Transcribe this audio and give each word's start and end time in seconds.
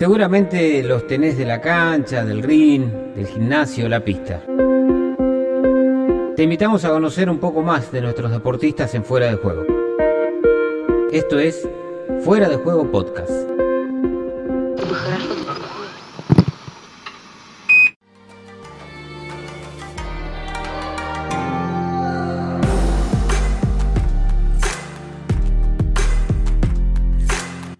Seguramente 0.00 0.82
los 0.82 1.06
tenés 1.06 1.36
de 1.36 1.44
la 1.44 1.60
cancha, 1.60 2.24
del 2.24 2.42
ring, 2.42 2.90
del 3.14 3.26
gimnasio, 3.26 3.86
la 3.86 4.02
pista. 4.02 4.42
Te 6.34 6.42
invitamos 6.42 6.86
a 6.86 6.88
conocer 6.88 7.28
un 7.28 7.38
poco 7.38 7.60
más 7.60 7.92
de 7.92 8.00
nuestros 8.00 8.30
deportistas 8.30 8.94
en 8.94 9.04
Fuera 9.04 9.26
de 9.26 9.34
Juego. 9.34 9.66
Esto 11.12 11.38
es 11.38 11.68
Fuera 12.24 12.48
de 12.48 12.56
Juego 12.56 12.90
Podcast. 12.90 13.30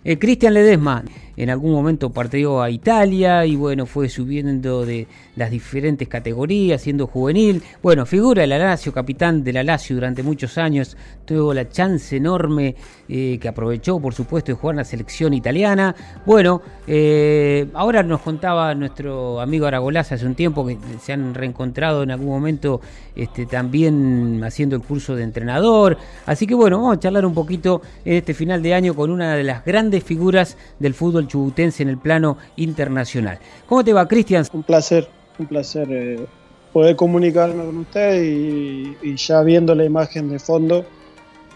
Eh, 0.04 0.18
Cristian 0.18 0.52
Ledesma 0.52 1.02
en 1.40 1.48
algún 1.48 1.72
momento 1.72 2.10
partió 2.10 2.60
a 2.60 2.68
Italia 2.68 3.46
y 3.46 3.56
bueno, 3.56 3.86
fue 3.86 4.10
subiendo 4.10 4.84
de 4.84 5.06
las 5.36 5.50
diferentes 5.50 6.06
categorías, 6.06 6.82
siendo 6.82 7.06
juvenil. 7.06 7.62
Bueno, 7.82 8.04
figura 8.04 8.42
del 8.42 8.50
Lazio, 8.50 8.92
capitán 8.92 9.42
del 9.42 9.64
Lazio 9.64 9.96
durante 9.96 10.22
muchos 10.22 10.58
años, 10.58 10.98
tuvo 11.24 11.54
la 11.54 11.66
chance 11.66 12.14
enorme 12.14 12.76
eh, 13.08 13.38
que 13.40 13.48
aprovechó, 13.48 13.98
por 13.98 14.12
supuesto, 14.12 14.52
de 14.52 14.58
jugar 14.58 14.74
en 14.74 14.78
la 14.78 14.84
selección 14.84 15.32
italiana. 15.32 15.94
Bueno, 16.26 16.60
eh, 16.86 17.66
ahora 17.72 18.02
nos 18.02 18.20
contaba 18.20 18.74
nuestro 18.74 19.40
amigo 19.40 19.64
Aragolás 19.64 20.12
hace 20.12 20.26
un 20.26 20.34
tiempo 20.34 20.66
que 20.66 20.76
se 21.00 21.14
han 21.14 21.32
reencontrado 21.32 22.02
en 22.02 22.10
algún 22.10 22.28
momento 22.28 22.82
este, 23.16 23.46
también 23.46 24.42
haciendo 24.44 24.76
el 24.76 24.82
curso 24.82 25.16
de 25.16 25.22
entrenador. 25.22 25.96
Así 26.26 26.46
que 26.46 26.54
bueno, 26.54 26.76
vamos 26.82 26.98
a 26.98 27.00
charlar 27.00 27.24
un 27.24 27.32
poquito 27.32 27.80
en 28.04 28.16
este 28.16 28.34
final 28.34 28.62
de 28.62 28.74
año 28.74 28.94
con 28.94 29.10
una 29.10 29.36
de 29.36 29.44
las 29.44 29.64
grandes 29.64 30.04
figuras 30.04 30.58
del 30.78 30.92
fútbol 30.92 31.29
chubutense 31.30 31.82
en 31.82 31.88
el 31.88 31.98
plano 31.98 32.36
internacional. 32.56 33.38
¿Cómo 33.66 33.84
te 33.84 33.92
va, 33.92 34.06
Cristian? 34.06 34.44
Un 34.52 34.64
placer, 34.64 35.08
un 35.38 35.46
placer 35.46 35.88
eh, 35.90 36.26
poder 36.72 36.96
comunicarme 36.96 37.64
con 37.64 37.78
usted 37.78 38.22
y, 38.22 39.16
ya 39.16 39.42
viendo 39.42 39.74
la 39.74 39.84
imagen 39.84 40.28
de 40.28 40.38
fondo 40.38 40.84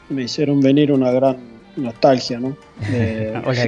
me 0.08 0.22
hicieron 0.22 0.60
venir 0.60 0.92
una 0.92 1.10
gran 1.10 1.36
nostalgia, 1.76 2.38
¿no? 2.38 2.56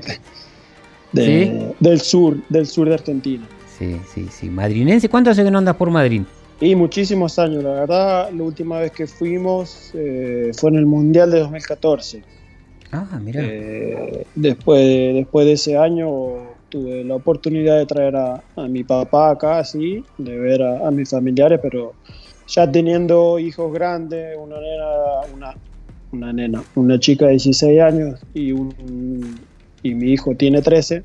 Del 1.13 2.01
sur, 2.01 2.37
del 2.51 2.67
sur 2.67 2.89
de 2.89 2.95
Argentina. 2.95 3.49
Sí, 3.79 3.97
sí, 4.13 4.27
sí. 4.31 4.51
Madrinense, 4.51 5.09
¿cuánto 5.09 5.31
hace 5.31 5.43
que 5.43 5.51
no 5.51 5.59
andas 5.59 5.77
por 5.77 5.91
Madrid? 5.91 6.23
Y 6.61 6.75
muchísimos 6.75 7.39
años, 7.39 7.65
la 7.65 7.71
verdad, 7.71 8.31
la 8.31 8.43
última 8.43 8.81
vez 8.81 8.93
que 8.93 9.07
fuimos 9.07 9.93
eh, 9.95 10.51
fue 10.55 10.71
en 10.71 10.77
el 10.77 10.85
Mundial 10.85 11.31
de 11.31 11.39
2014. 11.41 12.23
Ah, 12.93 13.21
mira. 13.23 13.41
Eh, 13.43 14.27
después, 14.35 14.81
de, 14.81 15.13
después 15.15 15.47
de 15.47 15.53
ese 15.53 15.77
año 15.77 16.09
tuve 16.69 17.05
la 17.05 17.15
oportunidad 17.15 17.79
de 17.79 17.87
traer 17.87 18.17
a, 18.17 18.43
mi 18.69 18.85
papá 18.85 19.31
acá, 19.31 19.65
sí, 19.65 20.05
de 20.19 20.39
ver 20.39 20.63
a, 20.63 20.91
mis 20.91 21.11
familiares, 21.11 21.61
pero 21.63 21.95
ya 22.49 22.71
teniendo 22.71 23.39
hijos 23.39 23.73
grandes, 23.73 24.37
una 24.39 24.61
nena, 24.61 24.87
una, 25.35 25.55
una 26.13 26.33
nena, 26.33 26.65
una 26.75 26.99
chica 26.99 27.27
de 27.27 27.33
16 27.33 27.81
años 27.81 28.21
y, 28.35 28.53
un, 28.53 29.39
y 29.83 29.95
mi 29.95 30.13
hijo 30.13 30.35
tiene 30.35 30.63
13, 30.63 31.03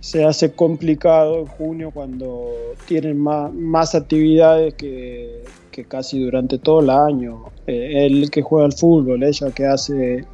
se 0.00 0.24
hace 0.24 0.52
complicado 0.52 1.40
en 1.40 1.46
junio 1.46 1.90
cuando 1.90 2.50
tienen 2.86 3.18
más, 3.18 3.52
más 3.52 3.94
actividades 3.94 4.72
que, 4.74 5.44
que 5.70 5.84
casi 5.84 6.22
durante 6.22 6.58
todo 6.58 6.80
el 6.80 6.88
año. 6.88 7.44
Eh, 7.66 8.06
él 8.06 8.30
que 8.30 8.40
juega 8.40 8.64
al 8.64 8.72
fútbol, 8.72 9.22
ella 9.22 9.50
que 9.50 9.66
hace 9.66 10.24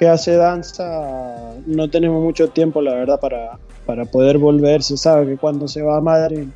que 0.00 0.08
hace 0.08 0.34
danza, 0.34 1.52
no 1.66 1.90
tenemos 1.90 2.22
mucho 2.22 2.48
tiempo, 2.48 2.80
la 2.80 2.94
verdad, 2.94 3.20
para, 3.20 3.58
para 3.84 4.06
poder 4.06 4.38
volver. 4.38 4.82
Se 4.82 4.96
sabe 4.96 5.26
que 5.26 5.36
cuando 5.36 5.68
se 5.68 5.82
va 5.82 5.98
a 5.98 6.00
Madrid, 6.00 6.46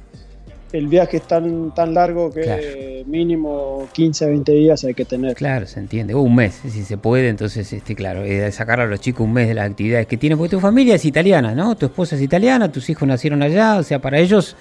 el 0.73 0.89
viaje 0.89 1.19
es 1.19 1.25
tan, 1.25 1.75
tan 1.75 1.92
largo 1.92 2.33
que 2.33 3.05
mínimo 3.07 3.86
15 3.92 4.24
a 4.24 4.29
20 4.29 4.51
días 4.51 4.83
hay 4.85 4.95
que 4.95 5.05
tener. 5.05 5.35
Claro, 5.35 5.67
se 5.67 5.79
entiende. 5.79 6.14
un 6.14 6.35
mes, 6.35 6.58
si 6.63 6.85
se 6.85 6.96
puede, 6.96 7.29
entonces, 7.29 7.70
este, 7.70 7.95
claro, 7.95 8.24
eh, 8.24 8.51
sacar 8.51 8.80
a 8.80 8.86
los 8.86 8.98
chicos 9.01 9.27
un 9.27 9.35
mes 9.35 9.47
de 9.48 9.52
las 9.52 9.70
actividades 9.70 10.07
que 10.07 10.17
tienen, 10.17 10.39
porque 10.39 10.52
tu 10.52 10.61
familia 10.61 10.95
es 10.95 11.05
italiana, 11.05 11.55
¿no? 11.55 11.77
Tu 11.77 11.85
esposa 11.85 12.17
es 12.17 12.23
italiana, 12.23 12.73
tus 12.73 12.89
hijos 12.89 13.07
nacieron 13.07 13.42
allá, 13.42 13.77
o 13.77 13.83
sea, 13.83 13.98
para 13.98 14.20
ellos 14.20 14.57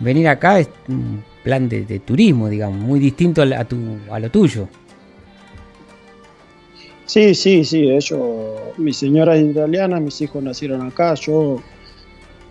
venir 0.00 0.26
acá 0.26 0.58
es 0.58 0.68
un 0.88 1.22
plan 1.44 1.68
de, 1.68 2.00
turismo, 2.00 2.48
digamos, 2.48 2.80
muy 2.80 2.98
distinto 2.98 3.42
a, 3.42 3.64
tu, 3.64 3.76
a 4.10 4.18
lo 4.18 4.28
tuyo. 4.28 4.66
Sí, 7.06 7.34
sí, 7.34 7.64
sí, 7.64 7.88
ellos, 7.88 8.20
mi 8.78 8.92
señora 8.92 9.36
es 9.36 9.44
italiana, 9.44 10.00
mis 10.00 10.20
hijos 10.20 10.42
nacieron 10.42 10.82
acá, 10.82 11.14
yo 11.14 11.60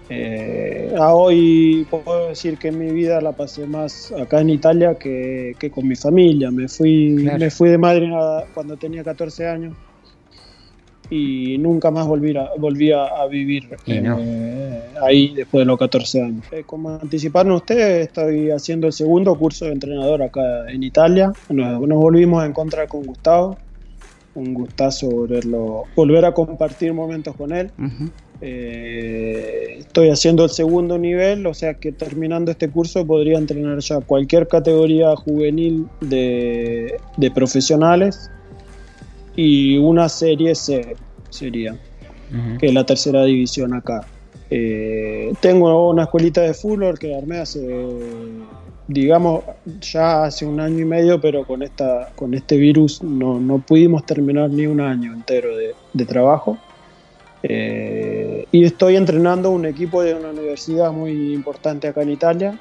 eh, 0.09 0.93
a 0.97 1.13
hoy 1.13 1.85
puedo 1.89 2.29
decir 2.29 2.57
que 2.57 2.71
mi 2.71 2.91
vida 2.91 3.19
la 3.21 3.31
pasé 3.31 3.65
más 3.65 4.11
acá 4.11 4.39
en 4.39 4.51
Italia 4.51 4.95
que, 4.95 5.55
con 5.73 5.87
mi 5.87 5.95
familia. 5.95 6.51
Me 6.51 6.67
fui, 6.67 7.09
me 7.09 7.49
fui 7.49 7.69
de 7.69 7.77
Madrid 7.77 8.09
cuando 8.53 8.77
tenía 8.77 9.03
14 9.03 9.47
años 9.47 9.75
y 11.09 11.57
nunca 11.57 11.91
más 11.91 12.07
volví 12.07 12.35
a, 12.35 12.49
volví 12.57 12.91
a, 12.91 13.25
vivir 13.29 13.69
eh, 13.85 14.81
ahí 15.01 15.33
después 15.35 15.61
de 15.61 15.65
los 15.65 15.77
14 15.77 16.21
años. 16.21 16.45
Eh, 16.51 16.63
como 16.65 16.91
anticiparon 16.91 17.53
ustedes, 17.53 18.07
estoy 18.07 18.51
haciendo 18.51 18.87
el 18.87 18.93
segundo 18.93 19.35
curso 19.35 19.65
de 19.65 19.71
entrenador 19.71 20.21
acá 20.21 20.69
en 20.69 20.83
Italia. 20.83 21.33
Nos, 21.49 21.81
nos 21.81 21.97
volvimos 21.97 22.43
a 22.43 22.45
encontrar 22.45 22.87
con 22.87 23.03
Gustavo 23.03 23.57
un 24.35 24.53
gustazo 24.53 25.09
volverlo, 25.09 25.83
volver 25.95 26.25
a 26.25 26.33
compartir 26.33 26.93
momentos 26.93 27.35
con 27.35 27.53
él. 27.53 27.71
Eh, 28.41 29.77
estoy 29.79 30.09
haciendo 30.09 30.43
el 30.43 30.49
segundo 30.49 30.97
nivel, 30.97 31.45
o 31.47 31.53
sea 31.53 31.75
que 31.75 31.91
terminando 31.91 32.51
este 32.51 32.69
curso 32.69 33.05
podría 33.07 33.37
entrenar 33.37 33.79
ya 33.79 34.01
cualquier 34.01 34.47
categoría 34.47 35.15
juvenil 35.15 35.87
de, 36.01 36.99
profesionales 37.33 38.29
y 39.35 39.77
una 39.77 40.09
serie 40.09 40.53
C 40.53 40.95
sería, 41.29 41.77
que 42.59 42.67
es 42.67 42.73
la 42.73 42.85
tercera 42.85 43.23
división 43.23 43.73
acá. 43.73 44.05
Eh, 44.49 45.33
tengo 45.39 45.89
una 45.89 46.03
escuelita 46.03 46.41
de 46.41 46.53
fútbol 46.53 46.99
que 46.99 47.15
armé 47.15 47.39
hace 47.39 47.59
digamos, 48.87 49.43
ya 49.81 50.25
hace 50.25 50.45
un 50.45 50.59
año 50.59 50.79
y 50.79 50.85
medio, 50.85 51.19
pero 51.19 51.43
con, 51.45 51.63
esta, 51.63 52.09
con 52.15 52.33
este 52.33 52.57
virus 52.57 53.01
no, 53.01 53.39
no 53.39 53.59
pudimos 53.59 54.05
terminar 54.05 54.49
ni 54.49 54.67
un 54.67 54.81
año 54.81 55.13
entero 55.13 55.49
de, 55.55 56.05
trabajo. 56.05 56.57
Eh, 57.43 58.45
y 58.51 58.63
estoy 58.63 58.95
entrenando 58.95 59.51
un 59.51 59.65
equipo 59.65 60.01
de 60.01 60.13
una 60.15 60.29
universidad 60.29 60.91
muy 60.91 61.33
importante 61.33 61.87
acá 61.87 62.01
en 62.01 62.11
Italia, 62.11 62.57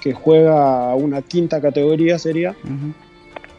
que 0.00 0.12
juega 0.12 0.94
una 0.94 1.22
quinta 1.22 1.60
categoría 1.60 2.18
sería. 2.18 2.54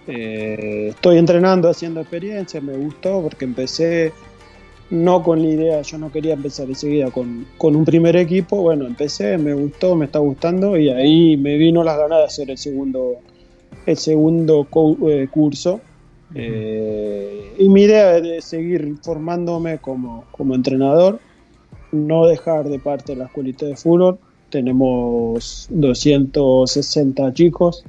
Eh, 0.08 0.88
estoy 0.90 1.18
entrenando, 1.18 1.70
haciendo 1.70 2.02
experiencia, 2.02 2.62
me 2.62 2.74
gustó 2.74 3.22
porque 3.22 3.46
empecé 3.46 4.14
no 4.90 5.22
con 5.22 5.42
la 5.42 5.48
idea, 5.48 5.82
yo 5.82 5.98
no 5.98 6.12
quería 6.12 6.34
empezar 6.34 6.68
enseguida 6.68 7.12
con, 7.12 7.46
con 7.58 7.76
un 7.76 7.86
primer 7.86 8.16
equipo, 8.16 8.62
bueno, 8.62 8.86
empecé, 8.86 9.38
me 9.38 9.54
gustó, 9.54 9.96
me 9.96 10.06
está 10.06 10.20
gustando 10.20 10.78
y 10.78 10.90
ahí 10.90 11.38
me 11.38 11.58
vino 11.58 11.84
las 11.84 11.98
ganas 11.98 12.20
de 12.20 12.26
hacer 12.26 12.50
el 12.50 12.58
segundo, 12.58 13.18
el 13.86 13.98
segundo 13.98 14.68
eh, 15.08 15.28
curso. 15.30 15.82
Eh, 16.36 17.56
y 17.58 17.70
mi 17.70 17.84
idea 17.84 18.18
es 18.18 18.46
seguir 18.46 18.96
formándome 19.02 19.80
como, 19.80 20.26
como 20.32 20.56
entrenador, 20.56 21.20
no 21.92 22.28
dejar 22.28 22.70
de 22.70 22.80
parte 22.80 23.16
la 23.16 23.26
escuelita 23.26 23.66
de 23.66 23.76
fútbol. 23.76 24.18
Tenemos 24.50 25.68
260 25.70 27.34
chicos, 27.34 27.84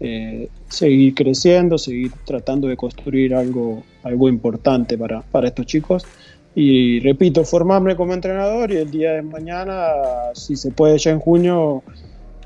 eh, 0.00 0.48
seguir 0.68 1.14
creciendo, 1.14 1.78
seguir 1.78 2.12
tratando 2.24 2.68
de 2.68 2.76
construir 2.76 3.34
algo, 3.34 3.82
algo 4.02 4.28
importante 4.28 4.98
para, 4.98 5.22
para 5.22 5.48
estos 5.48 5.66
chicos. 5.66 6.04
Y 6.54 7.00
repito, 7.00 7.44
formarme 7.44 7.96
como 7.96 8.14
entrenador 8.14 8.70
y 8.70 8.76
el 8.76 8.90
día 8.90 9.12
de 9.12 9.22
mañana, 9.22 9.88
si 10.34 10.56
se 10.56 10.70
puede 10.70 10.98
ya 10.98 11.10
en 11.10 11.18
junio, 11.18 11.82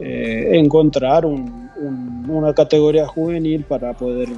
eh, 0.00 0.50
encontrar 0.52 1.26
una 1.26 2.54
categoría 2.54 3.06
juvenil 3.06 3.64
para 3.64 3.94
poder 3.94 4.28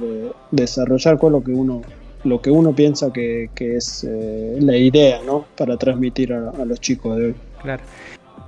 desarrollar 0.51 1.17
con 1.17 1.31
lo 1.33 1.43
que 1.43 1.51
uno 1.51 1.81
lo 2.23 2.41
que 2.41 2.51
uno 2.51 2.73
piensa 2.73 3.11
que, 3.11 3.49
es 3.57 4.05
eh, 4.07 4.57
la 4.59 4.77
idea 4.77 5.21
¿no? 5.25 5.45
para 5.57 5.77
transmitir 5.77 6.33
a, 6.33 6.65
los 6.65 6.79
chicos 6.79 7.17
de 7.17 7.25
hoy. 7.27 7.35
Claro. 7.61 7.83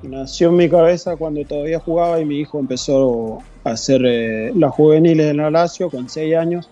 Nació 0.03 0.49
en 0.49 0.57
mi 0.57 0.69
cabeza 0.69 1.15
cuando 1.15 1.43
todavía 1.45 1.79
jugaba 1.79 2.19
y 2.19 2.25
mi 2.25 2.39
hijo 2.39 2.59
empezó 2.59 3.39
a 3.63 3.71
hacer 3.71 4.01
eh, 4.05 4.51
las 4.53 4.73
juveniles 4.73 5.27
en 5.27 5.37
la 5.37 5.49
Lazio 5.49 5.89
con 5.89 6.09
6 6.09 6.35
años. 6.35 6.69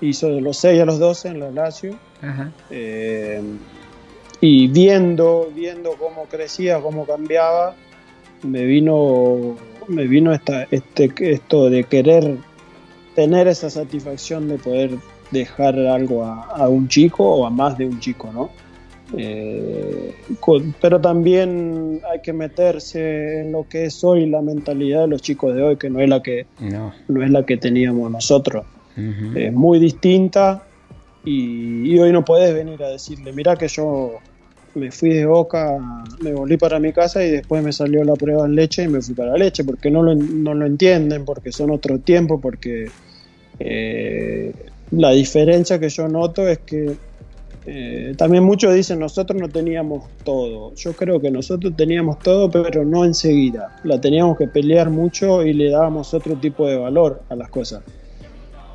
Hizo 0.00 0.28
de 0.28 0.40
los 0.40 0.56
6 0.58 0.82
a 0.82 0.84
los 0.84 0.98
12 1.00 1.28
en 1.28 1.40
la 1.40 1.50
Lazio. 1.50 1.96
Eh, 2.70 3.42
y 4.40 4.68
viendo, 4.68 5.50
viendo 5.54 5.92
cómo 5.98 6.24
crecía, 6.24 6.80
cómo 6.80 7.06
cambiaba, 7.06 7.74
me 8.42 8.64
vino, 8.64 9.56
me 9.88 10.06
vino 10.06 10.32
esta, 10.32 10.68
este, 10.70 11.12
esto 11.18 11.68
de 11.68 11.84
querer 11.84 12.36
tener 13.16 13.48
esa 13.48 13.68
satisfacción 13.68 14.48
de 14.48 14.58
poder 14.58 14.90
dejar 15.32 15.78
algo 15.78 16.24
a, 16.24 16.42
a, 16.42 16.68
un 16.68 16.88
chico 16.88 17.24
o 17.24 17.46
a 17.46 17.50
más 17.50 17.76
de 17.78 17.86
un 17.86 17.98
chico, 18.00 18.30
¿no? 18.32 18.50
Eh, 19.16 20.14
pero 20.80 21.00
también 21.00 22.00
hay 22.10 22.20
que 22.20 22.32
meterse 22.32 23.40
en 23.40 23.52
lo 23.52 23.68
que 23.68 23.86
es 23.86 24.02
hoy 24.02 24.26
la 24.26 24.40
mentalidad 24.40 25.02
de 25.02 25.08
los 25.08 25.22
chicos 25.22 25.54
de 25.54 25.62
hoy, 25.62 25.76
que 25.76 25.90
no 25.90 26.00
es 26.00 26.08
la 26.08 26.22
que, 26.22 26.46
no. 26.60 26.92
es 27.22 27.30
la 27.30 27.44
que 27.44 27.56
teníamos 27.56 28.10
nosotros. 28.10 28.64
Es 29.34 29.52
muy 29.52 29.80
distinta 29.80 30.62
y, 31.24 31.98
hoy 31.98 32.12
no 32.12 32.24
puedes 32.24 32.54
venir 32.54 32.82
a 32.82 32.90
decirle, 32.90 33.32
mira 33.32 33.56
que 33.56 33.66
yo 33.66 34.12
me 34.76 34.90
fui 34.92 35.10
de 35.10 35.26
boca, 35.26 35.78
me 36.20 36.32
volví 36.32 36.56
para 36.56 36.78
mi 36.78 36.92
casa 36.92 37.24
y 37.24 37.30
después 37.30 37.62
me 37.62 37.72
salió 37.72 38.04
la 38.04 38.14
prueba 38.14 38.46
en 38.46 38.54
leche 38.54 38.84
y 38.84 38.88
me 38.88 39.00
fui 39.00 39.14
para 39.14 39.36
leche, 39.36 39.64
porque 39.64 39.90
no 39.90 40.02
lo, 40.02 40.14
no 40.14 40.54
lo 40.54 40.66
entienden, 40.66 41.24
porque 41.24 41.50
son 41.50 41.70
otro 41.70 41.98
tiempo, 41.98 42.40
porque 42.40 42.88
eh, 43.58 44.52
la 44.90 45.10
diferencia 45.10 45.78
que 45.78 45.88
yo 45.88 46.08
noto 46.08 46.46
es 46.46 46.58
que 46.58 46.96
eh, 47.66 48.14
también 48.18 48.44
muchos 48.44 48.74
dicen 48.74 48.98
nosotros 48.98 49.40
no 49.40 49.48
teníamos 49.48 50.04
todo. 50.22 50.74
Yo 50.74 50.92
creo 50.92 51.20
que 51.20 51.30
nosotros 51.30 51.74
teníamos 51.76 52.18
todo, 52.18 52.50
pero 52.50 52.84
no 52.84 53.04
enseguida. 53.04 53.76
La 53.84 54.00
teníamos 54.00 54.36
que 54.36 54.46
pelear 54.46 54.90
mucho 54.90 55.42
y 55.42 55.52
le 55.54 55.70
dábamos 55.70 56.12
otro 56.12 56.36
tipo 56.36 56.66
de 56.66 56.76
valor 56.76 57.22
a 57.28 57.36
las 57.36 57.48
cosas. 57.48 57.82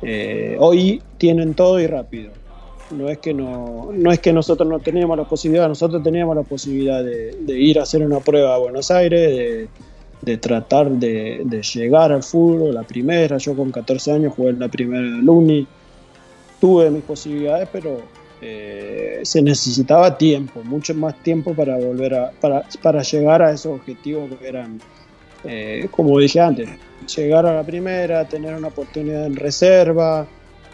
Eh, 0.02 0.56
hoy 0.58 1.02
tienen 1.18 1.54
todo 1.54 1.78
y 1.78 1.86
rápido. 1.86 2.30
No 2.90 3.08
es 3.08 3.18
que 3.18 3.32
no, 3.32 3.90
no 3.92 4.10
es 4.10 4.18
que 4.18 4.32
nosotros 4.32 4.68
no 4.68 4.80
teníamos 4.80 5.16
la 5.16 5.24
posibilidad, 5.24 5.68
nosotros 5.68 6.02
teníamos 6.02 6.34
la 6.34 6.42
posibilidad 6.42 7.04
de, 7.04 7.36
ir 7.48 7.78
a 7.78 7.84
hacer 7.84 8.04
una 8.04 8.18
prueba 8.18 8.56
a 8.56 8.58
Buenos 8.58 8.90
Aires, 8.90 9.68
de, 10.22 10.36
tratar 10.38 10.90
de, 10.90 11.62
llegar 11.72 12.10
al 12.10 12.24
fútbol, 12.24 12.74
la 12.74 12.82
primera. 12.82 13.38
Yo 13.38 13.54
con 13.54 13.70
14 13.70 14.10
años 14.10 14.32
jugué 14.34 14.50
en 14.50 14.58
la 14.58 14.66
primera 14.66 15.02
de 15.02 15.22
Luni, 15.22 15.68
tuve 16.60 16.90
mis 16.90 17.04
posibilidades, 17.04 17.68
pero 17.70 18.00
eh, 18.42 19.20
se 19.22 19.42
necesitaba 19.42 20.16
tiempo, 20.16 20.62
mucho 20.64 20.94
más 20.94 21.14
tiempo 21.22 21.54
para 21.54 21.76
volver 21.76 22.14
a, 22.14 22.30
para, 22.40 22.64
para 22.80 23.02
llegar 23.02 23.42
a 23.42 23.52
esos 23.52 23.78
objetivos 23.78 24.30
que 24.40 24.48
eran, 24.48 24.80
eh, 25.44 25.88
como 25.90 26.18
dije 26.18 26.40
antes, 26.40 26.68
llegar 27.14 27.44
a 27.44 27.54
la 27.54 27.62
primera, 27.62 28.24
tener 28.26 28.54
una 28.54 28.68
oportunidad 28.68 29.26
en 29.26 29.36
reserva, 29.36 30.26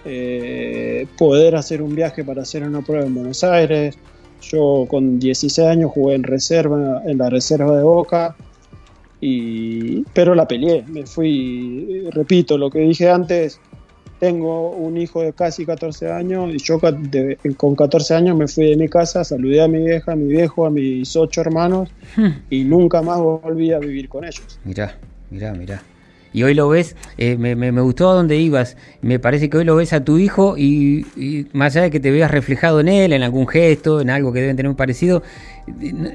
eh, 0.04 1.08
poder 1.18 1.56
hacer 1.56 1.82
un 1.82 1.94
viaje 1.94 2.22
para 2.22 2.42
hacer 2.42 2.62
una 2.62 2.82
prueba 2.82 3.04
en 3.04 3.14
Buenos 3.14 3.42
Aires. 3.42 3.98
Yo 4.42 4.86
con 4.88 5.18
16 5.18 5.66
años 5.66 5.90
jugué 5.92 6.14
en 6.14 6.22
reserva, 6.22 7.02
en 7.04 7.18
la 7.18 7.30
reserva 7.30 7.76
de 7.76 7.82
Boca, 7.82 8.36
y, 9.20 10.02
pero 10.12 10.36
la 10.36 10.46
peleé, 10.46 10.84
me 10.86 11.04
fui, 11.04 12.06
repito, 12.12 12.56
lo 12.56 12.70
que 12.70 12.80
dije 12.80 13.10
antes, 13.10 13.58
tengo 14.18 14.70
un 14.70 14.96
hijo 14.96 15.22
de 15.22 15.32
casi 15.32 15.66
14 15.66 16.10
años 16.10 16.54
y 16.54 16.58
yo 16.58 16.80
con 17.56 17.76
14 17.76 18.14
años 18.14 18.36
me 18.36 18.48
fui 18.48 18.70
de 18.70 18.76
mi 18.76 18.88
casa, 18.88 19.24
saludé 19.24 19.62
a 19.62 19.68
mi 19.68 19.84
vieja, 19.84 20.12
a 20.12 20.16
mi 20.16 20.26
viejo, 20.26 20.66
a 20.66 20.70
mis 20.70 21.14
ocho 21.16 21.40
hermanos 21.40 21.90
hmm. 22.16 22.30
y 22.50 22.64
nunca 22.64 23.02
más 23.02 23.18
volví 23.18 23.72
a 23.72 23.78
vivir 23.78 24.08
con 24.08 24.24
ellos. 24.24 24.58
Mirá, 24.64 24.96
mirá, 25.30 25.52
mirá 25.52 25.82
y 26.36 26.42
hoy 26.42 26.52
lo 26.52 26.68
ves, 26.68 26.96
eh, 27.16 27.38
me, 27.38 27.70
gustó 27.80 28.10
a 28.10 28.12
dónde 28.12 28.36
ibas, 28.36 28.76
me 29.00 29.18
parece 29.18 29.48
que 29.48 29.56
hoy 29.56 29.64
lo 29.64 29.74
ves 29.74 29.94
a 29.94 30.04
tu 30.04 30.18
hijo 30.18 30.58
y, 30.58 31.46
más 31.54 31.74
allá 31.74 31.84
de 31.84 31.90
que 31.90 31.98
te 31.98 32.10
veas 32.10 32.30
reflejado 32.30 32.80
en 32.80 32.88
él, 32.88 33.14
en 33.14 33.22
algún 33.22 33.48
gesto, 33.48 34.02
en 34.02 34.10
algo 34.10 34.34
que 34.34 34.40
deben 34.42 34.54
tener 34.54 34.68
muy 34.68 34.76
parecido, 34.76 35.22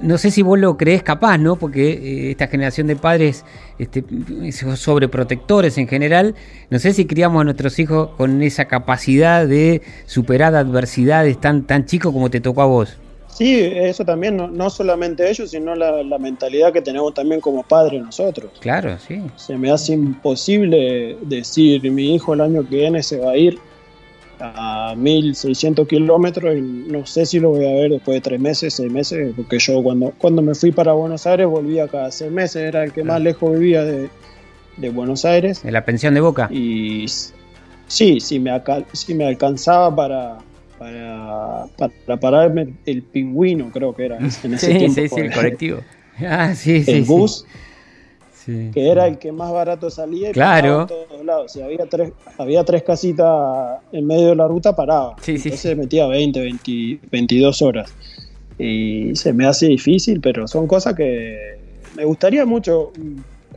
no, 0.03 0.19
sé 0.19 0.29
si 0.29 0.43
vos 0.43 0.59
lo 0.59 0.77
crees 0.77 1.01
capaz, 1.01 1.39
¿no? 1.39 1.55
Porque 1.55 1.93
eh, 1.93 2.29
esta 2.29 2.45
generación 2.45 2.85
de 2.85 2.97
padres 2.97 3.45
este, 3.79 4.03
sobreprotectores 4.51 5.79
en 5.79 5.87
general, 5.87 6.35
no 6.69 6.77
sé 6.77 6.93
si 6.93 7.05
criamos 7.05 7.41
a 7.41 7.43
nuestros 7.43 7.79
hijos 7.79 8.11
con 8.15 8.43
esa 8.43 8.65
capacidad 8.65 9.47
de 9.47 9.81
superar 10.05 10.53
adversidades 10.53 11.41
tan, 11.41 11.65
tan 11.65 11.87
chicos 11.87 12.13
como 12.13 12.29
te 12.29 12.41
tocó 12.41 12.61
a 12.61 12.67
vos. 12.67 12.99
Sí, 13.33 13.59
eso 13.59 14.03
también, 14.03 14.37
no, 14.37 14.69
solamente 14.69 15.29
ellos, 15.29 15.51
sino 15.51 15.73
la, 15.75 16.17
mentalidad 16.19 16.73
que 16.73 16.81
tenemos 16.81 17.13
también 17.13 17.41
como 17.41 17.63
padres 17.63 18.01
nosotros. 18.01 18.51
Claro, 18.59 18.97
sí. 18.99 19.21
Se 19.35 19.57
me 19.57 19.71
hace 19.71 19.93
imposible 19.93 21.17
decir, 21.21 21.89
mi 21.91 22.15
hijo 22.15 22.33
el 22.33 22.41
año 22.41 22.67
que 22.67 22.77
viene 22.77 23.01
se 23.01 23.17
va 23.19 23.31
a 23.31 23.37
ir 23.37 23.57
a 24.39 24.95
1600 24.97 25.87
kilómetros 25.87 26.57
y 26.57 26.61
no 26.61 27.05
sé 27.05 27.25
si 27.25 27.39
lo 27.39 27.51
voy 27.51 27.65
a 27.65 27.73
ver 27.73 27.91
después 27.91 28.15
de 28.15 28.21
tres 28.21 28.39
meses, 28.39 28.73
seis 28.73 28.91
meses, 28.91 29.33
porque 29.35 29.59
yo 29.59 29.81
cuando, 29.81 30.13
cuando 30.17 30.41
me 30.41 30.55
fui 30.55 30.71
para 30.71 30.93
Buenos 30.93 31.25
Aires 31.27 31.47
volvía 31.47 31.87
cada 31.87 32.11
seis 32.11 32.31
meses, 32.31 32.63
era 32.63 32.83
el 32.83 32.91
que 32.91 33.03
más 33.03 33.21
lejos 33.21 33.53
vivía 33.53 33.83
de, 33.83 34.09
Buenos 34.93 35.25
Aires. 35.25 35.63
¿En 35.63 35.73
la 35.73 35.85
pensión 35.85 36.15
de 36.15 36.21
Boca? 36.21 36.49
Y 36.51 37.05
sí, 37.87 38.19
sí 38.19 38.39
me, 38.39 38.51
sí 38.93 39.13
me 39.13 39.27
alcanzaba 39.27 39.95
para 39.95 40.37
para, 40.81 41.67
para 42.07 42.19
pararme 42.19 42.73
el 42.87 43.03
pingüino, 43.03 43.69
creo 43.71 43.93
que 43.93 44.05
era 44.05 44.17
en 44.17 44.25
ese 44.25 44.57
sí, 44.57 44.77
tiempo. 44.77 44.95
Sí, 44.95 45.07
sí, 45.07 45.19
el 45.19 45.31
colectivo. 45.31 45.79
Ah, 46.23 46.53
sí, 46.53 46.83
el 46.85 47.03
bus, 47.03 47.47
que 48.45 48.89
era 48.91 49.07
el 49.07 49.17
que 49.17 49.31
más 49.31 49.51
barato 49.51 49.89
salía 49.89 50.29
y 50.29 50.33
claro. 50.33 50.85
todos 50.85 51.25
lados. 51.25 51.53
Si 51.53 51.61
había 51.63 51.87
tres, 51.87 52.11
había 52.37 52.63
tres 52.63 52.83
casitas 52.83 53.79
en 53.91 54.05
medio 54.05 54.27
de 54.27 54.35
la 54.35 54.47
ruta, 54.47 54.75
paraba. 54.75 55.15
Sí, 55.19 55.31
Entonces 55.31 55.59
se 55.59 55.75
metía 55.75 56.05
20, 56.05 56.39
20, 56.39 56.99
22 57.09 57.61
horas. 57.63 57.91
Y 58.59 59.15
se 59.15 59.33
me 59.33 59.47
hace 59.47 59.67
difícil, 59.67 60.21
pero 60.21 60.47
son 60.47 60.67
cosas 60.67 60.93
que 60.93 61.57
me 61.95 62.05
gustaría 62.05 62.45
mucho 62.45 62.91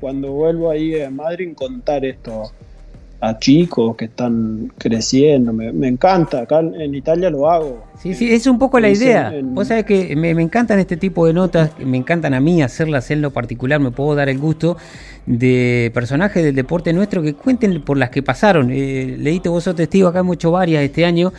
cuando 0.01 0.33
vuelvo 0.33 0.71
ahí 0.71 0.99
a 1.03 1.11
Madrid 1.11 1.53
contar 1.55 2.07
esto 2.07 2.51
a 3.27 3.39
chicos 3.39 3.97
que 3.97 4.07
están 4.07 4.73
creciendo. 4.77 5.53
Me, 5.53 5.89
encanta, 5.89 6.41
acá 6.41 6.61
en 6.61 6.95
Italia 6.95 7.31
lo 7.31 7.51
hago. 7.51 7.85
Sí, 7.99 8.15
sí, 8.15 8.31
es 8.31 8.47
un 8.47 8.59
poco 8.59 8.79
la 8.81 8.91
idea. 8.91 9.33
Vos 9.43 9.69
sabés 9.69 9.85
que 9.85 10.15
me, 10.15 10.31
encantan 10.31 10.79
este 10.79 10.97
tipo 10.97 11.27
de 11.27 11.33
notas, 11.33 11.71
me 11.79 11.97
encantan 11.97 12.35
a 12.35 12.41
mí 12.41 12.63
hacerlas 12.63 13.11
en 13.11 13.23
lo 13.23 13.31
particular, 13.31 13.81
me 13.81 13.91
puedo 13.91 14.15
dar 14.15 14.29
el 14.29 14.39
gusto 14.39 14.77
de 15.25 15.91
personajes 15.95 16.45
del 16.45 16.55
deporte 16.55 16.93
nuestro 16.93 17.23
que 17.23 17.33
cuenten 17.33 17.81
por 17.83 17.97
las 17.97 18.11
que 18.11 18.23
pasaron. 18.23 18.71
Eh, 18.71 19.17
leíste 19.19 19.49
vos 19.49 19.65
sos 19.65 19.75
testigo, 19.75 20.09
acá 20.09 20.19
hemos 20.19 20.35
hecho 20.35 20.51
varias 20.51 20.83
este 20.83 21.07
año. 21.07 21.33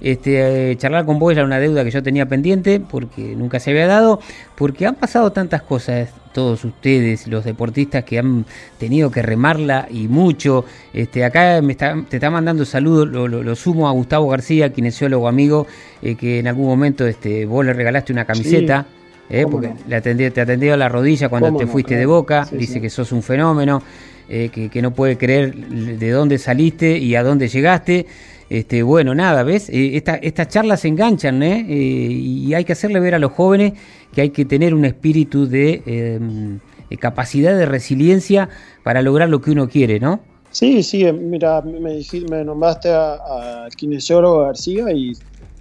este, 0.00 0.70
eh, 0.72 0.76
charlar 0.76 1.04
con 1.04 1.18
vos 1.18 1.32
era 1.32 1.44
una 1.44 1.58
deuda 1.58 1.82
que 1.82 1.90
yo 1.90 2.02
tenía 2.02 2.26
pendiente 2.26 2.78
porque 2.78 3.34
nunca 3.34 3.58
se 3.58 3.70
había 3.70 3.88
dado, 3.88 4.20
porque 4.54 4.86
han 4.86 4.94
pasado 4.94 5.32
tantas 5.32 5.62
cosas 5.62 6.08
todos 6.32 6.64
ustedes, 6.64 7.26
los 7.26 7.44
deportistas 7.44 8.04
que 8.04 8.18
han 8.18 8.44
tenido 8.78 9.10
que 9.10 9.22
remarla 9.22 9.86
y 9.90 10.08
mucho. 10.08 10.64
Este, 10.92 11.24
acá 11.24 11.60
me 11.62 11.72
está, 11.72 12.02
te 12.08 12.16
está 12.16 12.30
mandando 12.30 12.64
saludos, 12.64 13.08
lo, 13.08 13.56
sumo 13.56 13.88
a 13.88 13.92
Gustavo 13.92 14.28
García, 14.28 14.72
kinesiólogo 14.72 15.28
amigo, 15.28 15.66
eh, 16.02 16.14
que 16.14 16.38
en 16.38 16.48
algún 16.48 16.66
momento 16.66 17.06
este, 17.06 17.46
vos 17.46 17.64
le 17.64 17.72
regalaste 17.72 18.12
una 18.12 18.24
camiseta. 18.24 18.86
Eh, 19.30 19.46
porque 19.50 19.72
le 19.88 20.30
te 20.30 20.40
atendió 20.42 20.74
a 20.74 20.76
la 20.76 20.90
rodilla 20.90 21.30
cuando 21.30 21.56
te 21.56 21.66
fuiste 21.66 21.96
de 21.96 22.04
boca, 22.04 22.46
dice 22.52 22.82
que 22.82 22.90
sos 22.90 23.12
un 23.12 23.22
fenómeno, 23.22 23.82
eh, 24.28 24.50
que, 24.50 24.82
no 24.82 24.92
puede 24.92 25.16
creer 25.16 25.54
de 25.54 26.10
dónde 26.10 26.36
saliste 26.36 26.98
y 26.98 27.14
a 27.14 27.22
dónde 27.22 27.48
llegaste. 27.48 28.04
Este, 28.50 28.82
bueno, 28.82 29.14
nada, 29.14 29.42
¿ves? 29.42 29.70
estas 29.70 30.48
charlas 30.48 30.80
se 30.80 30.88
enganchan, 30.88 31.42
¿eh? 31.42 31.64
y 31.66 32.52
hay 32.52 32.64
que 32.64 32.74
hacerle 32.74 33.00
ver 33.00 33.14
a 33.14 33.18
los 33.18 33.32
jóvenes 33.32 33.72
que 34.12 34.20
hay 34.20 34.30
que 34.30 34.44
tener 34.44 34.74
un 34.74 34.84
espíritu 34.84 35.46
de, 35.46 36.60
capacidad 37.00 37.56
de 37.56 37.64
resiliencia 37.64 38.50
para 38.82 39.00
lograr 39.00 39.28
lo 39.28 39.40
que 39.40 39.50
uno 39.50 39.68
quiere, 39.68 39.98
¿no? 39.98 40.20
Sí, 40.50 40.82
sí, 40.82 41.10
mira, 41.10 41.62
me, 41.62 41.94
dijiste, 41.94 42.30
me 42.30 42.44
nombraste 42.44 42.90
al 42.90 43.74
kinesiólogo 43.74 44.40
García 44.42 44.92
y, 44.92 45.12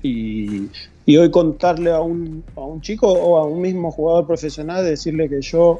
y, 0.03 1.17
hoy 1.17 1.31
contarle 1.31 1.91
a 1.91 2.01
un, 2.01 2.43
a 2.55 2.62
un 2.62 2.81
chico 2.81 3.08
o 3.08 3.38
a 3.38 3.46
un 3.46 3.62
mismo 3.62 3.91
jugador 3.91 4.27
profesional, 4.27 4.84
decirle 4.84 5.29
que 5.29 5.41
yo, 5.41 5.79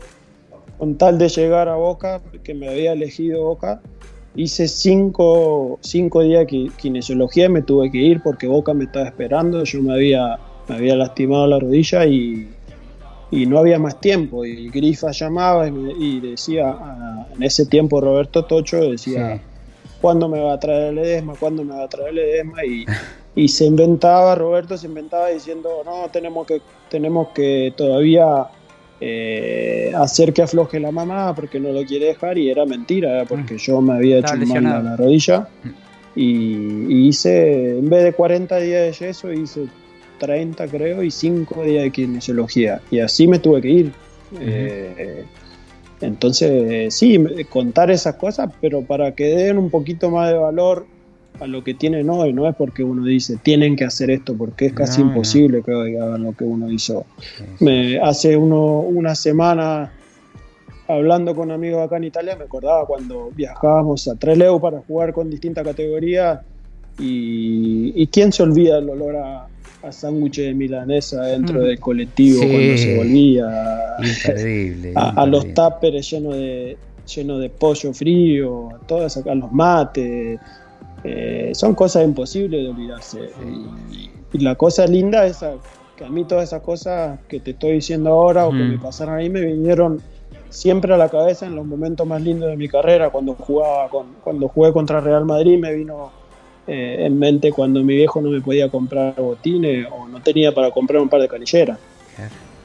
con 0.78 0.96
tal 0.98 1.18
de 1.18 1.28
llegar 1.28 1.68
a 1.68 1.76
Boca, 1.76 2.22
que 2.44 2.54
me 2.54 2.70
había 2.70 2.94
elegido 2.94 3.44
Boca, 3.44 3.82
hice 4.36 4.68
cinco, 4.68 5.78
cinco 5.82 6.24
días 6.24 6.48
de 6.48 6.72
kinesiología 6.78 7.46
y 7.46 7.50
me 7.50 7.62
tuve 7.62 7.92
que 7.92 7.98
ir 7.98 8.22
porque 8.22 8.48
Boca 8.48 8.74
me 8.74 8.86
estaba 8.86 9.06
esperando, 9.06 9.64
yo 9.64 9.82
me 9.82 9.94
había, 9.94 10.40
me 10.68 10.76
había 10.76 10.96
lastimado 10.96 11.48
la 11.48 11.60
rodilla 11.60 12.06
y 12.06 12.48
y 13.32 13.46
no 13.46 13.58
había 13.58 13.80
más 13.80 14.00
tiempo. 14.00 14.46
Y 14.46 14.70
Grifa 14.70 15.12
llamaba 15.12 15.68
y, 15.68 16.20
decía, 16.20 16.70
ah, 16.70 17.28
en 17.34 17.42
ese 17.42 17.66
tiempo 17.66 18.02
Roberto 18.02 18.46
Tocho 18.46 18.92
decía, 18.92 19.42
¿cuándo 20.02 20.28
me 20.28 20.42
va 20.42 20.54
a 20.54 20.60
traer 20.60 20.92
el 20.92 21.00
edesma? 21.00 21.34
¿Cuándo 21.40 21.64
me 21.64 21.74
va 21.74 21.86
a 21.86 21.88
traer 21.88 22.10
el 22.10 22.20
edesma? 22.20 22.66
Y, 22.66 22.86
y 23.36 23.48
se 23.48 23.66
inventaba, 23.66 24.36
Roberto 24.36 24.78
se 24.78 24.88
inventaba 24.88 25.30
diciendo, 25.30 25.82
no, 25.86 26.10
tenemos 26.12 26.46
que, 26.46 26.62
tenemos 26.90 27.30
que 27.30 27.74
todavía 27.78 28.48
eh, 29.00 29.92
hacer 29.96 30.34
que 30.34 30.42
afloje 30.42 30.80
la 30.80 30.92
mamá 30.92 31.34
porque 31.34 31.60
no 31.60 31.72
lo 31.72 31.86
quiere 31.86 32.08
dejar 32.08 32.38
y 32.38 32.50
era 32.50 32.66
mentira, 32.66 33.24
porque 33.28 33.58
yo 33.58 33.82
me 33.82 33.94
había 33.94 34.20
hecho 34.20 34.36
mal 34.36 34.66
a 34.66 34.82
la 34.82 34.98
rodilla. 34.98 35.48
Y, 36.14 36.86
y, 36.90 37.08
hice, 37.08 37.80
en 37.80 37.90
vez 37.90 38.04
de 38.04 38.12
40 38.12 38.58
días 38.58 39.00
de 39.00 39.08
yeso, 39.08 39.32
hice 39.32 39.70
30 40.22 40.68
creo 40.68 41.02
y 41.02 41.10
5 41.10 41.64
días 41.64 41.84
de 41.84 41.92
kinesiología. 41.92 42.80
Y 42.92 43.00
así 43.00 43.28
me 43.28 43.40
tuve 43.40 43.62
que 43.62 43.70
ir. 43.70 43.92
Eh, 44.40 45.26
entonces, 46.00 46.94
sí, 46.94 47.20
contar 47.50 47.90
esas 47.90 48.16
cosas, 48.16 48.52
pero 48.62 48.84
para 48.84 49.14
que 49.14 49.36
den 49.36 49.58
un 49.58 49.72
poquito 49.72 50.12
más 50.12 50.30
de 50.30 50.38
valor 50.38 50.86
a 51.40 51.48
lo 51.48 51.64
que 51.64 51.74
tienen 51.74 52.08
hoy, 52.10 52.34
no 52.34 52.48
es 52.48 52.56
porque 52.56 52.84
uno 52.84 53.04
dice 53.04 53.38
tienen 53.42 53.76
que 53.76 53.84
hacer 53.84 54.12
esto, 54.12 54.36
porque 54.38 54.68
es 54.68 54.74
casi 54.74 55.02
imposible 55.02 55.64
que 55.64 55.72
hagan 55.72 56.24
lo 56.24 56.34
que 56.34 56.44
uno 56.44 56.72
hizo. 56.72 57.06
Me, 57.60 58.00
hace 58.00 58.38
uno, 58.38 58.80
una 58.80 59.16
semana 59.16 59.92
hablando 60.88 61.34
con 61.34 61.50
amigos 61.50 61.84
acá 61.84 61.98
en 61.98 62.04
Italia, 62.04 62.36
me 62.36 62.44
acordaba 62.44 62.86
cuando 62.86 63.32
viajábamos 63.36 64.08
a 64.08 64.16
Trelew 64.16 64.60
para 64.60 64.82
jugar 64.82 65.14
con 65.14 65.32
distintas 65.32 65.64
categorías 65.64 66.42
y, 67.00 68.06
quién 68.08 68.32
se 68.32 68.44
olvida 68.44 68.78
el 68.78 68.90
olor 68.90 69.16
a, 69.16 69.48
a 69.84 69.92
sándwich 69.92 70.38
de 70.38 70.54
milanesa 70.54 71.24
dentro 71.24 71.60
mm. 71.60 71.64
del 71.64 71.80
colectivo 71.80 72.40
cuando 72.40 72.78
se 72.78 72.98
volvía. 72.98 73.96
A, 74.96 75.26
los 75.26 75.54
táperes 75.54 76.10
llenos 76.10 76.36
de 76.36 76.78
lleno 77.14 77.40
de 77.40 77.50
pollo 77.50 77.94
frío, 77.94 78.70
todas 78.88 79.18
acá 79.18 79.34
los 79.36 79.52
mates, 79.52 80.40
eh, 81.04 81.52
son 81.54 81.74
cosas 81.76 82.06
imposibles 82.06 82.64
de 82.64 82.70
olvidarse. 82.70 83.20
Y, 83.92 84.12
la 84.40 84.56
cosa 84.56 84.88
linda 84.88 85.26
es 85.26 85.44
que 85.98 86.06
a 86.06 86.10
mí 86.10 86.24
todas 86.24 86.46
esas 86.46 86.62
cosas 86.62 87.20
que 87.28 87.42
te 87.42 87.52
estoy 87.52 87.74
diciendo 87.74 88.12
ahora 88.12 88.48
o 88.48 88.52
que 88.52 88.58
me 88.58 88.78
pasaron 88.78 89.16
ahí 89.16 89.30
me 89.30 89.42
vinieron 89.42 90.02
siempre 90.50 90.94
a 90.94 90.98
la 90.98 91.10
cabeza 91.10 91.46
en 91.46 91.56
los 91.56 91.66
momentos 91.66 92.08
más 92.08 92.22
lindos 92.22 92.50
de 92.50 92.56
mi 92.56 92.70
carrera, 92.70 93.10
cuando 93.10 93.34
jugaba 93.34 93.90
con, 93.90 94.08
cuando 94.24 94.48
jugué 94.48 94.72
contra 94.72 95.02
Real 95.02 95.26
Madrid 95.26 95.60
me 95.60 95.74
vino 95.74 96.12
eh, 96.68 96.98
en 97.00 97.18
mente 97.18 97.52
cuando 97.52 97.84
mi 97.84 97.96
viejo 97.96 98.22
no 98.22 98.30
me 98.30 98.42
podía 98.42 98.70
comprar 98.70 99.16
botines 99.16 99.88
o 99.92 100.08
no 100.08 100.22
tenía 100.22 100.54
para 100.54 100.72
comprar 100.72 101.02
un 101.02 101.10
par 101.10 101.22
de 101.22 101.28
canilleras. 101.28 101.80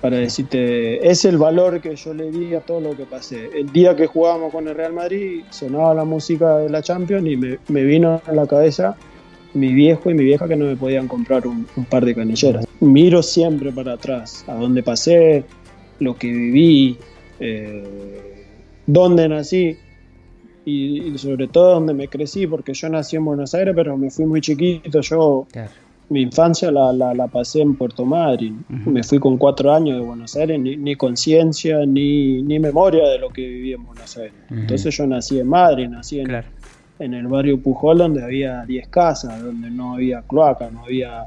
Para 0.00 0.18
decirte, 0.18 1.08
es 1.08 1.24
el 1.24 1.38
valor 1.38 1.80
que 1.80 1.96
yo 1.96 2.12
le 2.12 2.30
di 2.30 2.54
a 2.54 2.60
todo 2.60 2.80
lo 2.80 2.96
que 2.96 3.04
pasé. 3.04 3.50
El 3.54 3.72
día 3.72 3.96
que 3.96 4.06
jugábamos 4.06 4.52
con 4.52 4.68
el 4.68 4.74
Real 4.74 4.92
Madrid 4.92 5.42
sonaba 5.50 5.94
la 5.94 6.04
música 6.04 6.58
de 6.58 6.68
la 6.68 6.82
Champions 6.82 7.26
y 7.26 7.36
me, 7.36 7.58
me 7.68 7.82
vino 7.82 8.20
a 8.24 8.32
la 8.32 8.46
cabeza 8.46 8.96
mi 9.56 9.72
viejo 9.72 10.10
y 10.10 10.14
mi 10.14 10.24
vieja 10.24 10.46
que 10.46 10.56
no 10.56 10.66
me 10.66 10.76
podían 10.76 11.08
comprar 11.08 11.46
un, 11.46 11.66
par 11.88 12.04
de 12.04 12.14
canilleras. 12.14 12.66
Miro 12.80 13.22
siempre 13.22 13.72
para 13.72 13.94
atrás, 13.94 14.44
a 14.46 14.54
dónde 14.54 14.82
pasé, 14.82 15.44
lo 15.98 16.16
que 16.16 16.28
viví, 16.28 16.98
eh, 17.40 17.82
dónde 18.86 19.28
nací 19.28 19.76
y, 20.66 21.16
sobre 21.16 21.46
todo 21.46 21.75
dónde 21.75 21.94
me 21.94 22.08
crecí, 22.08 22.46
porque 22.46 22.75
yo 22.75 22.88
nací 22.88 23.14
en 23.16 23.25
Buenos 23.25 23.54
Aires, 23.54 23.73
pero 23.75 23.96
me 23.96 24.11
fui 24.11 24.26
muy 24.26 24.40
chiquito. 24.40 25.00
Yo, 25.00 25.46
mi 26.08 26.23
infancia 26.23 26.73
la, 26.73 26.92
la, 26.92 27.28
pasé 27.28 27.62
en 27.62 27.76
Puerto 27.76 28.04
Madryn. 28.04 28.64
Me 28.68 29.04
fui 29.04 29.20
con 29.20 29.38
cuatro 29.38 29.73
años 29.73 29.96
de 29.99 30.04
Buenos 30.04 30.35
Aires, 30.37 30.58
ni, 30.61 30.96
conciencia, 30.96 31.87
ni, 31.87 32.42
ni, 32.42 32.58
memoria 32.58 33.08
de 33.08 33.18
lo 33.18 33.30
que 33.30 33.42
viví 33.42 33.73
en 33.73 33.85
Buenos 33.85 34.16
Aires. 34.16 34.35
Entonces 34.50 34.96
yo 34.96 35.06
nací 35.06 35.38
en 35.38 35.49
Madrid, 35.49 35.88
nací 35.88 36.18
en, 36.18 36.42
en 36.99 37.14
el 37.14 37.28
barrio 37.28 37.62
Pujol, 37.62 37.99
donde 37.99 38.25
había 38.25 38.64
10 38.66 38.88
casas, 38.88 39.40
donde 39.40 39.70
no 39.70 39.94
había 39.94 40.23
cloaca, 40.23 40.68
no 40.68 40.85
había 40.85 41.26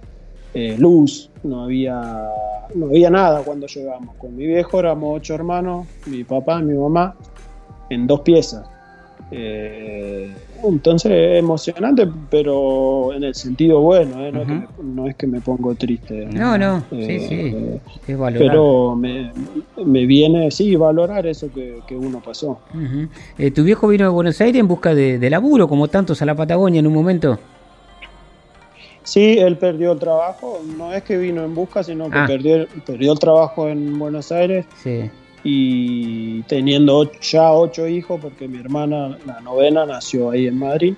eh, 0.53 0.75
luz, 0.77 1.29
no 1.43 1.63
había, 1.63 2.29
no 2.75 2.87
había 2.87 3.09
nada 3.09 3.41
cuando 3.43 3.67
llegamos. 3.67 4.15
Con 4.17 4.35
mi 4.35 4.45
viejo 4.45 4.79
éramos 4.79 5.15
ocho 5.15 5.33
hermanos, 5.33 5.87
mi 6.07 6.25
papá, 6.25 6.59
mi 6.59 6.73
mamá, 6.73 7.15
en 7.89 8.05
dos 8.05 8.19
piezas. 8.19 8.67
Eh, 9.31 10.31
entonces 10.63 11.39
emocionante, 11.39 12.07
pero 12.29 13.13
en 13.13 13.23
el 13.23 13.35
sentido 13.35 13.79
bueno, 13.79 14.25
¿eh? 14.25 14.31
no, 14.83 15.07
es 15.07 15.15
que 15.15 15.27
me, 15.27 15.39
pongo 15.39 15.75
triste. 15.75 16.27
No, 16.31 16.57
no, 16.57 16.83
sí, 16.89 17.19
sí, 17.19 17.55
es 18.07 18.17
valorar. 18.17 18.47
Pero 18.47 18.95
me, 18.95 19.31
me, 19.85 20.05
viene, 20.05 20.51
sí, 20.51 20.75
valorar 20.75 21.27
eso 21.27 21.49
que, 21.53 21.95
uno 21.95 22.19
pasó. 22.19 22.59
¿Tu 23.55 23.63
viejo 23.63 23.87
vino 23.87 24.05
a 24.05 24.09
Buenos 24.09 24.41
Aires 24.41 24.59
en 24.59 24.67
busca 24.67 24.93
de, 24.93 25.19
de 25.19 25.29
laburo, 25.29 25.67
como 25.67 25.87
tantos 25.87 26.21
a 26.21 26.25
la 26.25 26.35
Patagonia 26.35 26.79
en 26.79 26.87
un 26.87 26.93
momento? 26.93 27.39
Sí, 29.09 29.39
él 29.39 29.57
perdió 29.57 29.93
el 29.93 29.99
trabajo. 29.99 30.61
No 30.77 30.93
es 30.93 31.03
que 31.03 31.17
vino 31.17 31.43
en 31.43 31.55
busca, 31.55 31.83
sino 31.83 32.11
que 32.11 32.17
ah. 32.19 32.25
perdió, 32.27 32.67
perdió 32.85 33.13
el 33.13 33.19
trabajo 33.19 33.67
en 33.67 33.97
Buenos 33.97 34.31
Aires. 34.31 34.65
Sí. 34.83 35.09
Y 35.43 36.43
teniendo 36.43 37.11
ya 37.21 37.51
ocho 37.53 37.87
hijos, 37.87 38.19
porque 38.21 38.47
mi 38.47 38.57
hermana, 38.57 39.17
la 39.25 39.39
novena, 39.41 39.85
nació 39.85 40.31
ahí 40.31 40.47
en 40.47 40.57
Madrid, 40.57 40.95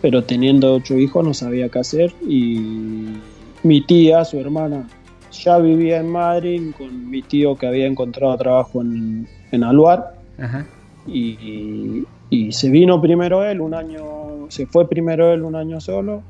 pero 0.00 0.24
teniendo 0.24 0.74
ocho 0.74 0.96
hijos 0.96 1.24
no 1.24 1.34
sabía 1.34 1.68
qué 1.68 1.78
hacer. 1.78 2.12
Y 2.26 3.16
mi 3.62 3.80
tía, 3.82 4.24
su 4.24 4.38
hermana, 4.38 4.88
ya 5.30 5.58
vivía 5.58 5.98
en 5.98 6.10
Madrid 6.10 6.72
con 6.76 7.10
mi 7.10 7.22
tío 7.22 7.56
que 7.56 7.66
había 7.66 7.86
encontrado 7.86 8.36
trabajo 8.36 8.80
en, 8.80 9.28
en 9.50 9.64
Aluar. 9.64 10.14
Y, 11.06 12.04
y 12.30 12.52
se 12.52 12.70
vino 12.70 13.00
primero 13.00 13.44
él, 13.44 13.60
un 13.60 13.74
año, 13.74 14.46
se 14.48 14.66
fue 14.66 14.88
primero 14.88 15.32
él 15.32 15.42
un 15.42 15.54
año 15.54 15.80
solo 15.80 16.22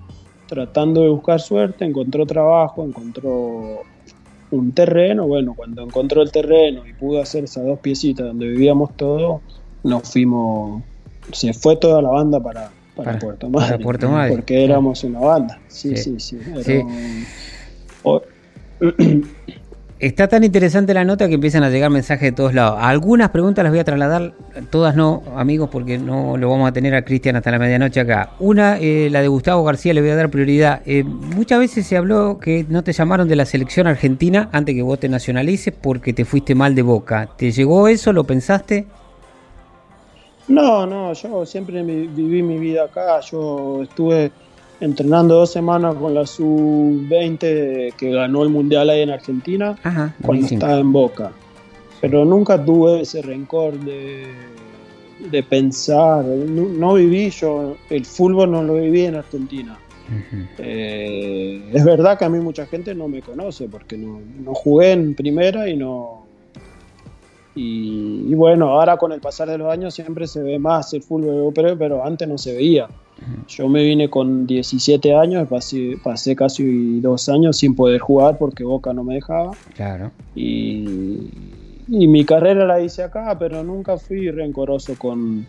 tratando 0.52 1.00
de 1.00 1.08
buscar 1.08 1.40
suerte, 1.40 1.82
encontró 1.82 2.26
trabajo, 2.26 2.84
encontró 2.84 3.84
un 4.52 4.72
terreno, 4.72 5.26
bueno, 5.26 5.54
cuando 5.54 5.82
encontró 5.82 6.22
el 6.22 6.30
terreno 6.30 6.86
y 6.86 6.92
pudo 6.92 7.20
hacer 7.20 7.44
esas 7.44 7.64
dos 7.64 7.78
piecitas 7.80 8.26
donde 8.26 8.46
vivíamos 8.46 8.96
todos, 8.96 9.40
nos 9.82 10.10
fuimos, 10.10 10.82
se 11.32 11.52
fue 11.52 11.76
toda 11.76 12.02
la 12.02 12.10
banda 12.10 12.40
para, 12.40 12.70
para, 12.94 13.18
Puerto 13.18 13.48
Madre, 13.48 13.78
porque 14.28 14.64
éramos 14.64 15.02
una 15.04 15.20
banda, 15.20 15.60
sí, 15.68 15.96
sí, 15.96 16.20
sí, 16.20 16.38
Está 20.02 20.26
tan 20.26 20.42
interesante 20.42 20.92
la 20.94 21.04
nota 21.04 21.28
que 21.28 21.34
empiezan 21.34 21.62
a 21.62 21.70
llegar 21.70 21.88
mensajes 21.88 22.22
de 22.22 22.32
todos 22.32 22.54
lados. 22.54 22.76
Algunas 22.80 23.30
preguntas 23.30 23.62
las 23.62 23.70
voy 23.70 23.78
a 23.78 23.84
trasladar, 23.84 24.32
todas 24.68 24.96
no, 24.96 25.22
amigos, 25.36 25.68
porque 25.70 25.96
no 25.96 26.36
lo 26.36 26.50
vamos 26.50 26.68
a 26.68 26.72
tener 26.72 26.92
a 26.96 27.04
Cristian 27.04 27.36
hasta 27.36 27.52
la 27.52 27.60
medianoche 27.60 28.00
acá. 28.00 28.30
Una, 28.40 28.78
eh, 28.80 29.10
la 29.12 29.22
de 29.22 29.28
Gustavo 29.28 29.62
García, 29.62 29.94
le 29.94 30.00
voy 30.00 30.10
a 30.10 30.16
dar 30.16 30.28
prioridad. 30.28 30.82
Eh, 30.86 31.04
muchas 31.04 31.60
veces 31.60 31.86
se 31.86 31.96
habló 31.96 32.40
que 32.40 32.66
no 32.68 32.82
te 32.82 32.92
llamaron 32.92 33.28
de 33.28 33.36
la 33.36 33.44
selección 33.44 33.86
argentina 33.86 34.48
antes 34.50 34.74
que 34.74 34.82
vos 34.82 34.98
te 34.98 35.08
nacionalices 35.08 35.72
porque 35.72 36.12
te 36.12 36.24
fuiste 36.24 36.56
mal 36.56 36.74
de 36.74 36.82
boca. 36.82 37.28
¿Te 37.36 37.52
llegó 37.52 37.86
eso? 37.86 38.12
¿Lo 38.12 38.24
pensaste? 38.24 38.86
No, 40.48 40.84
no, 40.84 41.12
yo 41.12 41.46
siempre 41.46 41.80
viví 41.84 42.42
mi 42.42 42.58
vida 42.58 42.86
acá. 42.86 43.20
Yo 43.20 43.84
estuve 43.84 44.32
entrenando 44.82 45.36
dos 45.36 45.52
semanas 45.52 45.94
con 45.94 46.12
la 46.12 46.26
sub-20 46.26 47.94
que 47.94 48.10
ganó 48.10 48.42
el 48.42 48.48
mundial 48.48 48.90
ahí 48.90 49.02
en 49.02 49.10
Argentina 49.10 49.76
cuando 50.20 50.46
estaba 50.46 50.78
en 50.78 50.92
Boca. 50.92 51.30
Pero 52.00 52.24
nunca 52.24 52.62
tuve 52.62 53.02
ese 53.02 53.22
rencor 53.22 53.78
de, 53.78 54.26
de 55.30 55.42
pensar, 55.44 56.24
no, 56.24 56.94
viví 56.94 57.30
yo, 57.30 57.76
el 57.90 58.04
fútbol 58.04 58.50
no 58.50 58.62
lo 58.64 58.74
viví 58.74 59.04
en 59.04 59.14
Argentina. 59.14 59.78
Eh, 60.58 61.70
es 61.72 61.84
verdad 61.84 62.18
que 62.18 62.24
a 62.24 62.28
mí 62.28 62.38
mucha 62.40 62.66
gente 62.66 62.94
no 62.94 63.08
me 63.08 63.22
conoce 63.22 63.68
porque 63.68 63.96
no, 63.96 64.20
no 64.44 64.52
jugué 64.52 64.92
en 64.92 65.14
primera 65.14 65.68
y 65.68 65.76
no, 65.76 66.21
y, 67.54 68.34
bueno, 68.34 68.70
ahora 68.70 68.96
con 68.96 69.12
el 69.12 69.20
pasar 69.20 69.48
de 69.48 69.58
los 69.58 69.70
años 69.70 69.94
siempre 69.94 70.26
se 70.26 70.42
ve 70.42 70.58
más 70.58 70.92
el 70.94 71.02
fútbol 71.02 71.36
europeo, 71.36 71.76
pero 71.78 72.04
antes 72.04 72.26
no 72.26 72.38
se 72.38 72.54
veía. 72.54 72.88
Yo 73.46 73.68
me 73.68 73.84
vine 73.84 74.08
con 74.08 74.46
17 74.46 75.14
años, 75.14 75.46
pasé, 75.48 75.96
pasé 76.02 76.34
casi 76.34 77.00
dos 77.00 77.28
años 77.28 77.58
sin 77.58 77.76
poder 77.76 78.00
jugar 78.00 78.38
porque 78.38 78.64
Boca 78.64 78.92
no 78.92 79.04
me 79.04 79.14
dejaba. 79.14 79.52
Claro. 79.74 80.10
Y, 80.34 81.30
y 81.88 82.08
mi 82.08 82.24
carrera 82.24 82.66
la 82.66 82.80
hice 82.80 83.02
acá, 83.02 83.36
pero 83.38 83.62
nunca 83.62 83.96
fui 83.98 84.30
rencoroso 84.30 84.94
con, 84.98 85.46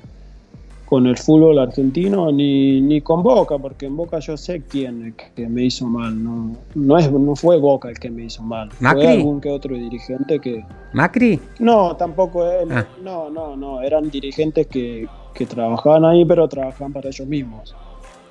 con 0.93 1.07
el 1.07 1.17
fútbol 1.17 1.57
argentino 1.57 2.31
ni, 2.31 2.79
ni 2.79 3.01
con 3.01 3.23
Boca, 3.23 3.57
porque 3.57 3.87
en 3.87 3.95
Boca 3.97 4.19
yo 4.19 4.37
sé 4.37 4.61
quién 4.61 5.15
que 5.35 5.47
me 5.49 5.63
hizo 5.63 5.87
mal, 5.87 6.23
no, 6.23 6.55
no, 6.75 6.97
es, 6.99 7.11
no 7.11 7.35
fue 7.35 7.57
Boca 7.57 7.89
el 7.89 7.97
que 7.97 8.11
me 8.11 8.25
hizo 8.25 8.43
mal, 8.43 8.69
fue 8.69 9.07
algún 9.07 9.41
que 9.41 9.49
otro 9.49 9.73
dirigente 9.73 10.37
que... 10.37 10.63
¿Macri? 10.93 11.39
No, 11.57 11.95
tampoco 11.95 12.47
él, 12.47 12.71
ah. 12.71 12.85
no, 13.03 13.31
no, 13.31 13.57
no, 13.57 13.81
eran 13.81 14.11
dirigentes 14.11 14.67
que, 14.67 15.07
que 15.33 15.47
trabajaban 15.47 16.05
ahí, 16.05 16.25
pero 16.25 16.47
trabajaban 16.47 16.93
para 16.93 17.09
ellos 17.09 17.27
mismos. 17.27 17.75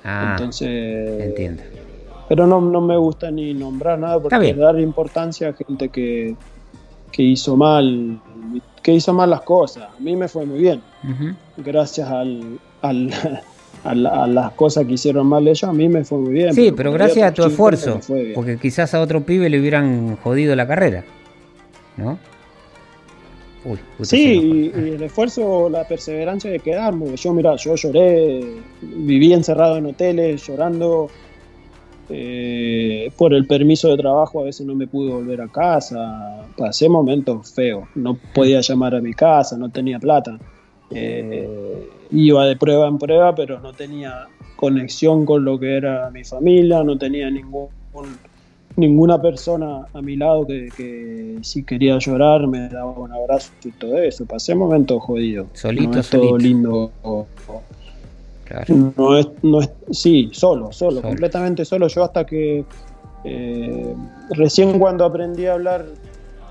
Ah, 0.05 0.37
Entonces... 0.37 1.21
Entiendo. 1.21 1.63
Pero 2.29 2.47
no, 2.47 2.61
no 2.61 2.79
me 2.79 2.95
gusta 2.95 3.29
ni 3.29 3.53
nombrar 3.53 3.99
nada 3.99 4.21
porque 4.21 4.53
dar 4.53 4.79
importancia 4.79 5.49
a 5.49 5.53
gente 5.53 5.89
que, 5.89 6.37
que 7.13 7.23
hizo 7.23 7.55
mal 7.55 8.19
que 8.81 8.91
hizo 8.91 9.13
mal 9.13 9.29
las 9.29 9.41
cosas. 9.43 9.83
A 9.83 10.01
mí 10.01 10.17
me 10.17 10.27
fue 10.27 10.45
muy 10.45 10.59
bien. 10.59 10.81
Gracias 11.57 12.09
al, 12.09 12.59
al 12.81 13.09
a, 13.83 14.27
las 14.27 14.51
cosas 14.53 14.85
que 14.85 14.93
hicieron 14.93 15.27
mal 15.27 15.47
ellos, 15.47 15.63
a 15.63 15.73
mí 15.73 15.89
me 15.89 16.03
fue 16.03 16.17
muy 16.17 16.33
bien. 16.33 16.53
Sí, 16.53 16.71
pero, 16.75 16.91
gracias 16.91 17.27
a 17.27 17.33
tu 17.33 17.43
esfuerzo. 17.45 17.99
Porque 18.33 18.57
quizás 18.57 18.93
a 18.93 19.01
otro 19.01 19.21
pibe 19.21 19.49
le 19.49 19.59
hubieran 19.59 20.17
jodido 20.17 20.55
la 20.55 20.67
carrera. 20.67 21.03
¿No? 21.97 22.17
sí, 24.01 24.71
y, 24.75 24.79
el 24.89 25.03
esfuerzo, 25.03 25.69
la 25.69 25.87
perseverancia 25.87 26.51
de 26.51 26.59
quedarme. 26.59 27.15
Yo, 27.15 27.33
mira, 27.33 27.55
yo 27.55 27.75
lloré, 27.75 28.61
viví 28.81 29.31
encerrado 29.31 29.77
en 29.77 29.85
hoteles, 29.85 30.45
llorando 30.45 31.09
eh, 32.09 33.11
por 33.17 33.33
el 33.33 33.47
permiso 33.47 33.89
de 33.89 33.97
trabajo 33.97 34.41
a 34.41 34.43
veces 34.43 34.65
no 34.65 34.75
me 34.75 34.87
pude 34.87 35.11
volver 35.11 35.41
a 35.41 35.47
casa, 35.47 36.45
pasé 36.57 36.89
momentos 36.89 37.53
feos, 37.53 37.87
no 37.95 38.17
podía 38.33 38.61
llamar 38.61 38.95
a 38.95 39.01
mi 39.01 39.13
casa, 39.13 39.57
no 39.57 39.69
tenía 39.69 39.99
plata. 39.99 40.37
Eh, 40.91 41.89
iba 42.11 42.45
de 42.45 42.55
prueba 42.55 42.87
en 42.87 42.97
prueba, 42.97 43.33
pero 43.33 43.59
no 43.59 43.73
tenía 43.73 44.27
conexión 44.55 45.25
con 45.25 45.43
lo 45.43 45.59
que 45.59 45.75
era 45.77 46.09
mi 46.11 46.23
familia, 46.23 46.83
no 46.83 46.97
tenía 46.97 47.29
ningún, 47.31 47.69
ninguna 48.75 49.21
persona 49.21 49.87
a 49.93 50.01
mi 50.01 50.15
lado 50.15 50.45
que, 50.45 51.37
si 51.41 51.63
quería 51.63 51.97
llorar 51.97 52.47
me 52.47 52.69
daba 52.69 52.91
un 52.91 53.11
abrazo 53.11 53.51
y 53.63 53.71
todo 53.71 53.97
eso. 53.97 54.25
Pasé 54.25 54.55
momentos 54.55 55.01
jodidos. 55.03 55.47
Solito, 55.53 55.93
no 55.93 55.99
es 55.99 56.09
todo 56.09 56.37
lindo. 56.37 56.91
No 58.95 59.17
es, 59.17 59.27
no 59.41 59.61
es, 59.61 59.69
sí, 59.91 60.29
solo, 60.33 60.71
solo, 60.71 61.01
completamente 61.01 61.65
solo. 61.65 61.87
Yo 61.87 62.03
hasta 62.03 62.25
que 62.25 62.65
eh, 63.23 63.95
recién 64.31 64.79
cuando 64.79 65.05
aprendí 65.05 65.45
a 65.45 65.53
hablar 65.53 65.85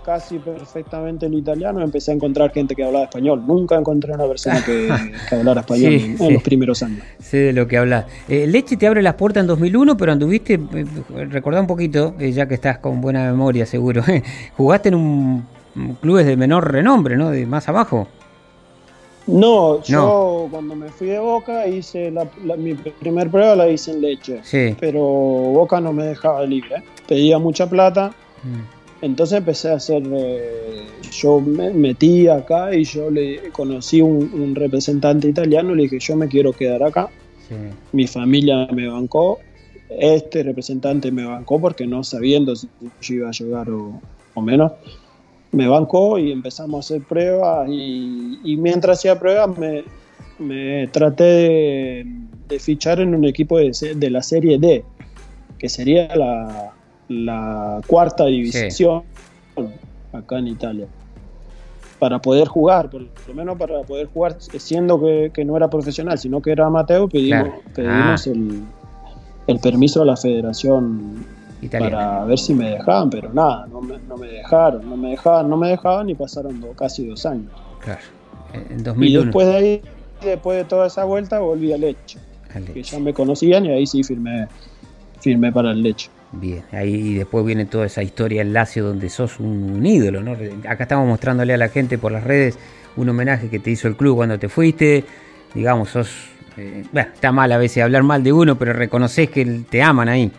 casi 0.05 0.39
perfectamente 0.39 1.27
el 1.27 1.35
italiano, 1.35 1.81
empecé 1.81 2.11
a 2.11 2.15
encontrar 2.15 2.53
gente 2.53 2.75
que 2.75 2.85
hablaba 2.85 3.05
español. 3.05 3.43
Nunca 3.47 3.77
encontré 3.77 4.13
una 4.13 4.27
persona 4.27 4.63
que, 4.65 4.91
hablara 5.31 5.61
español 5.61 5.93
en, 5.95 6.33
los 6.35 6.43
primeros 6.43 6.83
años. 6.83 7.03
Sé 7.21 7.39
de 7.39 7.53
lo 7.53 7.67
que 7.67 7.79
hablas. 7.79 8.07
Eh, 8.29 8.47
Leche 8.47 8.77
te 8.77 8.87
abre 8.87 9.03
las 9.03 9.15
puertas 9.15 9.43
en 9.43 9.47
2001, 9.47 9.97
pero 9.97 10.13
anduviste, 10.13 10.55
eh, 10.55 10.87
recordá 11.31 11.61
un 11.61 11.67
poquito, 11.67 12.15
eh, 12.19 12.33
ya 12.33 12.47
que 12.47 12.55
estás 12.55 12.79
con 12.79 13.01
buena 13.01 13.31
memoria 13.31 13.67
seguro, 13.67 14.03
jugaste 14.57 14.89
en 14.89 14.95
un, 14.97 15.47
clubes 16.01 16.27
de 16.27 16.37
menor 16.37 16.71
renombre, 16.71 17.17
¿no? 17.17 17.31
De 17.31 17.47
más 17.47 17.69
abajo. 17.69 18.09
No, 19.27 19.83
yo 19.83 20.49
cuando 20.51 20.75
me 20.75 20.89
fui 20.89 21.09
de 21.09 21.19
Boca 21.19 21.67
hice 21.67 22.11
la, 22.11 22.27
mi 22.57 22.75
primer 22.75 23.31
prueba 23.31 23.55
la 23.55 23.69
hice 23.69 23.93
en 23.93 24.01
Leche, 24.01 24.41
sí. 24.43 24.75
pero 24.81 25.01
Boca 25.01 25.81
no 25.81 25.93
me 25.93 26.05
dejaba 26.05 26.45
libre. 26.45 26.83
Pedía 27.07 27.39
mucha 27.39 27.69
plata. 27.69 28.13
Mm. 28.43 28.83
Entonces 29.03 29.39
empecé 29.39 29.69
a 29.71 29.75
hacer, 29.75 30.05
eh, 30.13 30.87
yo 31.11 31.41
me 31.41 31.71
metí 31.71 32.29
acá 32.29 32.73
y 32.73 32.85
yo 32.85 33.11
le 33.11 33.51
conocí 33.51 34.01
un, 34.01 34.55
representante 34.55 35.29
italiano, 35.29 35.75
le 35.75 35.83
dije, 35.85 35.99
yo 35.99 36.15
me 36.15 36.29
quiero 36.29 36.53
quedar 36.53 36.85
acá. 36.85 37.11
Mi 37.91 38.07
familia 38.07 38.67
me 38.73 38.89
bancó, 38.89 39.41
este 39.91 40.43
representante 40.45 41.11
me 41.11 41.25
bancó 41.25 41.61
porque 41.61 41.87
no 41.87 42.03
sabiendo 42.05 42.57
si 42.57 42.69
yo 43.03 43.15
iba 43.15 43.29
a 43.29 43.33
llegar 43.33 43.69
o, 43.71 44.41
menos, 44.41 44.73
me 45.53 45.69
bancó 45.69 46.19
y 46.19 46.33
empezamos 46.33 46.77
a 46.77 46.81
hacer 46.81 47.07
pruebas 47.07 47.69
y, 47.69 48.57
mientras 48.59 48.99
hacía 48.99 49.19
pruebas 49.19 49.51
me, 50.39 50.87
traté 50.89 51.25
de, 51.25 52.59
fichar 52.59 53.01
en 53.01 53.15
un 53.15 53.25
equipo 53.25 53.59
de 53.59 54.11
la 54.11 54.23
Serie 54.23 54.59
D, 54.59 54.85
que 55.59 55.69
sería 55.69 56.15
la, 56.17 56.73
la 57.09 57.81
cuarta 57.87 58.27
división 58.27 59.03
acá 60.13 60.39
en 60.39 60.49
Italia. 60.49 60.87
Para 61.99 62.21
poder 62.21 62.49
jugar, 62.49 62.91
por 62.91 63.03
lo 63.03 63.35
menos 63.35 63.57
para 63.57 63.83
poder 63.83 64.09
jugar, 64.09 64.37
siendo 64.41 65.01
que, 65.01 65.45
no 65.45 65.57
era 65.57 65.71
profesional, 65.71 66.19
sino 66.19 66.43
que 66.43 66.51
era 66.51 66.67
amateur, 66.67 67.09
pedimos, 67.09 67.49
ah. 67.79 68.17
el, 69.47 69.59
permiso 69.61 70.03
a 70.03 70.05
la 70.05 70.17
federación 70.17 71.25
para 71.69 72.25
ver 72.25 72.39
si 72.39 72.55
me 72.55 72.71
dejaban, 72.71 73.11
pero 73.11 73.33
nada, 73.33 73.67
no 73.69 73.81
me, 73.81 74.27
dejaron, 74.27 74.89
no 74.89 74.97
me 74.97 75.11
dejaban, 75.11 75.49
no 75.49 75.57
me 75.57 75.69
dejaban 75.69 76.11
y 76.11 76.15
pasaron 76.15 76.61
casi 76.77 77.07
dos 77.07 77.25
años. 77.27 77.51
Y 78.99 79.17
después 79.17 79.47
de 79.47 79.55
ahí, 79.55 79.83
después 80.23 80.59
de 80.59 80.65
toda 80.65 80.87
esa 80.87 81.05
vuelta, 81.05 81.41
volví 81.41 81.73
al 81.73 81.83
Leche, 81.83 82.19
que 82.73 82.83
ya 82.83 82.99
me 82.99 83.15
conocían 83.15 83.67
y 83.67 83.71
ahí 83.71 83.87
sí 83.87 84.03
firmé, 84.03 84.49
firmé 85.21 85.53
para 85.53 85.71
el 85.71 85.83
Leche. 85.83 86.11
Bien, 86.33 86.65
ahí 86.73 87.15
después 87.15 87.45
viene 87.45 87.67
toda 87.67 87.87
esa 87.87 88.03
historia 88.03 88.41
el 88.41 88.55
Lacio 88.55 88.85
donde 88.85 89.11
sos 89.11 89.39
un, 89.39 89.85
ídolo, 89.85 90.23
¿no? 90.23 90.33
Acá 90.67 90.85
estamos 90.85 91.07
mostrándole 91.07 91.53
a 91.53 91.59
la 91.59 91.69
gente 91.69 91.99
por 91.99 92.11
las 92.11 92.25
redes 92.25 92.59
un 92.97 93.09
homenaje 93.09 93.49
que 93.49 93.59
te 93.59 93.71
hizo 93.71 93.87
el 93.87 93.97
club 93.97 94.17
cuando 94.17 94.39
te 94.39 94.49
fuiste. 94.49 95.05
Digamos, 95.55 95.91
sos. 95.91 96.11
Eh, 96.57 96.85
bueno, 96.93 97.11
está 97.15 97.33
mal 97.33 97.53
a 97.53 97.59
veces 97.59 97.83
hablar 97.83 98.03
mal 98.03 98.23
de 98.23 98.33
uno, 98.33 98.57
pero 98.57 98.73
reconoces 98.73 99.31
que 99.31 99.45
te 99.69 99.83
aman 99.83 100.09
ahí. 100.09 100.31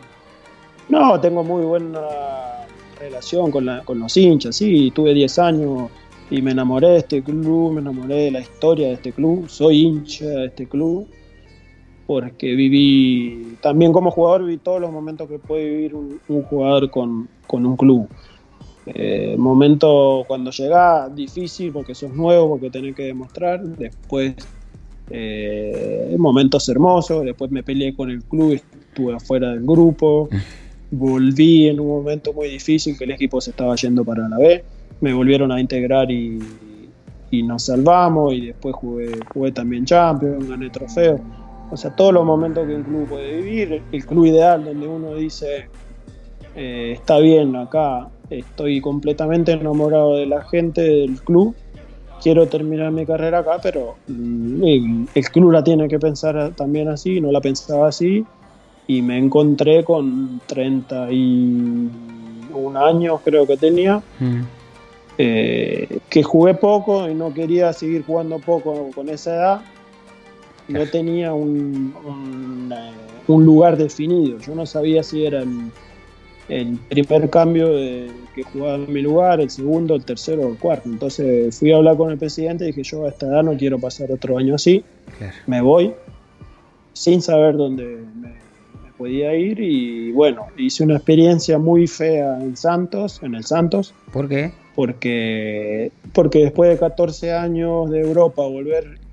No, 0.93 1.19
tengo 1.19 1.43
muy 1.43 1.63
buena 1.65 2.67
relación 2.99 3.49
con, 3.49 3.67
con 3.83 3.99
los 3.99 4.15
hinchas, 4.15 4.55
sí, 4.55 4.91
tuve 4.93 5.15
10 5.15 5.39
años 5.39 5.89
y 6.29 6.39
me 6.39 6.51
enamoré 6.51 6.89
de 6.89 6.97
este 6.97 7.23
club, 7.23 7.73
me 7.73 7.81
enamoré 7.81 8.25
de 8.25 8.31
la 8.31 8.41
historia 8.41 8.89
de 8.89 8.93
este 8.93 9.11
club, 9.11 9.49
soy 9.49 9.81
hincha 9.81 10.27
de 10.27 10.45
este 10.45 10.67
club 10.67 11.07
porque 12.05 12.53
viví, 12.53 13.57
también 13.59 13.91
como 13.91 14.11
jugador, 14.11 14.43
viví 14.43 14.57
todos 14.57 14.79
los 14.79 14.91
momentos 14.91 15.27
que 15.27 15.39
puede 15.39 15.67
vivir 15.67 15.95
un, 15.95 16.43
jugador 16.43 16.91
con, 16.91 17.27
un 17.49 17.75
club. 17.75 18.07
Eh, 18.85 19.35
momento 19.35 20.23
cuando 20.27 20.51
llegás, 20.51 21.15
difícil 21.15 21.71
porque 21.71 21.95
sos 21.95 22.13
nuevo, 22.13 22.49
porque 22.49 22.69
tenés 22.69 22.95
que 22.95 23.05
demostrar. 23.05 23.63
Después, 23.63 24.35
eh, 25.09 26.15
momentos 26.19 26.69
hermosos. 26.69 27.25
Después 27.25 27.49
me 27.49 27.63
peleé 27.63 27.95
con 27.95 28.11
el 28.11 28.23
club, 28.23 28.51
estuve 28.51 29.15
afuera 29.15 29.49
del 29.49 29.65
grupo. 29.65 30.29
Volví 30.95 31.67
en 31.67 31.79
un 31.79 31.87
momento 31.87 32.33
muy 32.33 32.49
difícil 32.49 32.97
que 32.97 33.03
el 33.05 33.11
equipo 33.11 33.41
se 33.41 33.49
estaba 33.51 33.75
yendo 33.75 34.03
para 34.03 34.27
la 34.29 34.37
B. 34.37 34.63
Me 35.01 35.13
volvieron 35.13 35.51
a 35.51 35.59
integrar 35.59 36.11
y, 36.11 36.39
y 37.31 37.43
nos 37.43 37.65
salvamos. 37.65 38.33
Y 38.33 38.47
después 38.47 38.75
jugué, 38.75 39.11
jugué 39.33 39.51
también 39.51 39.85
Champions, 39.85 40.47
gané 40.47 40.69
trofeo 40.69 41.19
o 41.73 41.77
sea, 41.77 41.89
todos 41.89 42.13
los 42.13 42.23
momentos 42.23 42.67
que 42.67 42.75
un 42.75 42.83
club 42.83 43.07
puede 43.07 43.37
vivir, 43.37 43.81
el 43.91 44.05
club 44.05 44.25
ideal 44.25 44.63
donde 44.63 44.85
uno 44.85 45.15
dice, 45.15 45.69
eh, 46.55 46.91
está 46.93 47.17
bien 47.17 47.55
acá, 47.55 48.09
estoy 48.29 48.79
completamente 48.79 49.53
enamorado 49.53 50.17
de 50.17 50.27
la 50.27 50.43
gente 50.43 50.81
del 50.81 51.19
club, 51.23 51.55
quiero 52.21 52.47
terminar 52.47 52.91
mi 52.91 53.07
carrera 53.07 53.39
acá, 53.39 53.57
pero 53.63 53.95
mm, 54.07 55.07
el, 55.15 55.25
club 55.31 55.51
la 55.51 55.63
tiene 55.63 55.87
que 55.87 55.97
pensar 55.97 56.53
también 56.55 56.89
así, 56.89 57.19
no 57.19 57.31
la 57.31 57.41
pensaba 57.41 57.87
así, 57.87 58.23
y 58.87 59.01
me 59.01 59.17
encontré 59.17 59.83
con 59.83 60.41
31 60.47 61.89
años 62.85 63.21
creo 63.23 63.47
que 63.47 63.57
tenía. 63.57 64.01
Mm. 64.19 64.41
Eh, 65.19 65.99
que 66.09 66.23
jugué 66.23 66.55
poco 66.55 67.07
y 67.07 67.13
no 67.13 67.31
quería 67.31 67.71
seguir 67.71 68.03
jugando 68.03 68.39
poco 68.39 68.89
con 68.95 69.09
esa 69.09 69.35
edad 69.35 69.61
no 70.67 70.85
tenía 70.87 71.33
un, 71.33 71.93
un, 73.27 73.45
lugar 73.45 73.77
definido. 73.77 74.39
Yo 74.39 74.55
no 74.55 74.65
sabía 74.65 75.03
si 75.03 75.25
era 75.25 75.43
el, 76.49 76.79
primer 76.89 77.29
cambio 77.29 77.69
de, 77.69 78.11
que 78.35 78.43
jugaba 78.43 78.75
en 78.75 78.91
mi 78.91 79.01
lugar, 79.01 79.41
el 79.41 79.49
segundo, 79.49 79.95
el 79.95 80.05
tercero 80.05 80.43
o 80.43 80.51
el 80.51 80.57
cuarto. 80.57 80.89
Entonces 80.89 81.57
fui 81.57 81.71
a 81.71 81.77
hablar 81.77 81.97
con 81.97 82.11
el 82.11 82.17
presidente 82.17 82.63
y 82.65 82.67
dije, 82.67 82.83
yo 82.83 83.05
a 83.05 83.09
esta 83.09 83.25
edad 83.27 83.43
no 83.43 83.57
quiero 83.57 83.79
pasar 83.79 84.11
otro 84.11 84.37
año 84.37 84.55
así, 84.55 84.83
me 85.47 85.61
voy, 85.61 85.93
sin 86.93 87.21
saber 87.21 87.57
dónde 87.57 88.03
me, 88.15 88.42
podía 88.97 89.35
ir 89.35 89.59
y 89.59 90.11
bueno, 90.11 90.47
hice 90.57 90.83
una 90.83 90.95
experiencia 90.95 91.57
muy 91.57 91.87
fea 91.87 92.39
en 92.41 92.55
Santos, 92.55 93.19
en 93.23 93.35
el 93.35 93.43
Santos. 93.43 93.93
¿Por 94.11 94.27
qué? 94.29 94.51
Porque, 94.75 95.91
porque 96.13 96.39
después 96.39 96.69
de 96.69 96.77
14 96.77 97.33
años 97.33 97.89
de 97.89 98.01
Europa 98.01 98.43
volver 98.43 99.03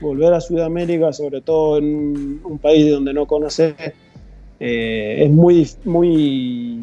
volver 0.00 0.34
a 0.34 0.40
Sudamérica, 0.40 1.12
sobre 1.12 1.40
todo 1.40 1.78
en 1.78 2.40
un 2.44 2.58
país 2.58 2.90
donde 2.90 3.12
no 3.12 3.26
conoces, 3.26 3.74
eh, 4.60 5.24
es 5.24 5.30
muy, 5.30 5.68
muy 5.84 6.78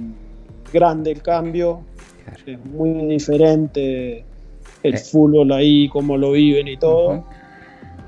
grande 0.73 1.11
el 1.11 1.21
cambio, 1.21 1.81
es 2.45 2.63
muy 2.65 3.05
diferente 3.05 4.25
el 4.83 4.95
eh. 4.95 4.97
fútbol 4.97 5.51
ahí, 5.51 5.87
cómo 5.89 6.17
lo 6.17 6.31
viven 6.31 6.67
y 6.67 6.77
todo. 6.77 7.25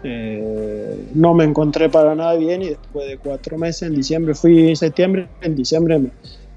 Eh, 0.04 1.08
no 1.14 1.34
me 1.34 1.46
encontré 1.46 1.90
para 1.90 2.14
nada 2.14 2.36
bien 2.36 2.62
y 2.62 2.70
después 2.70 3.08
de 3.08 3.18
cuatro 3.18 3.58
meses, 3.58 3.84
en 3.84 3.96
diciembre 3.96 4.36
fui 4.36 4.70
en 4.70 4.76
septiembre, 4.76 5.28
en 5.42 5.56
diciembre 5.56 6.02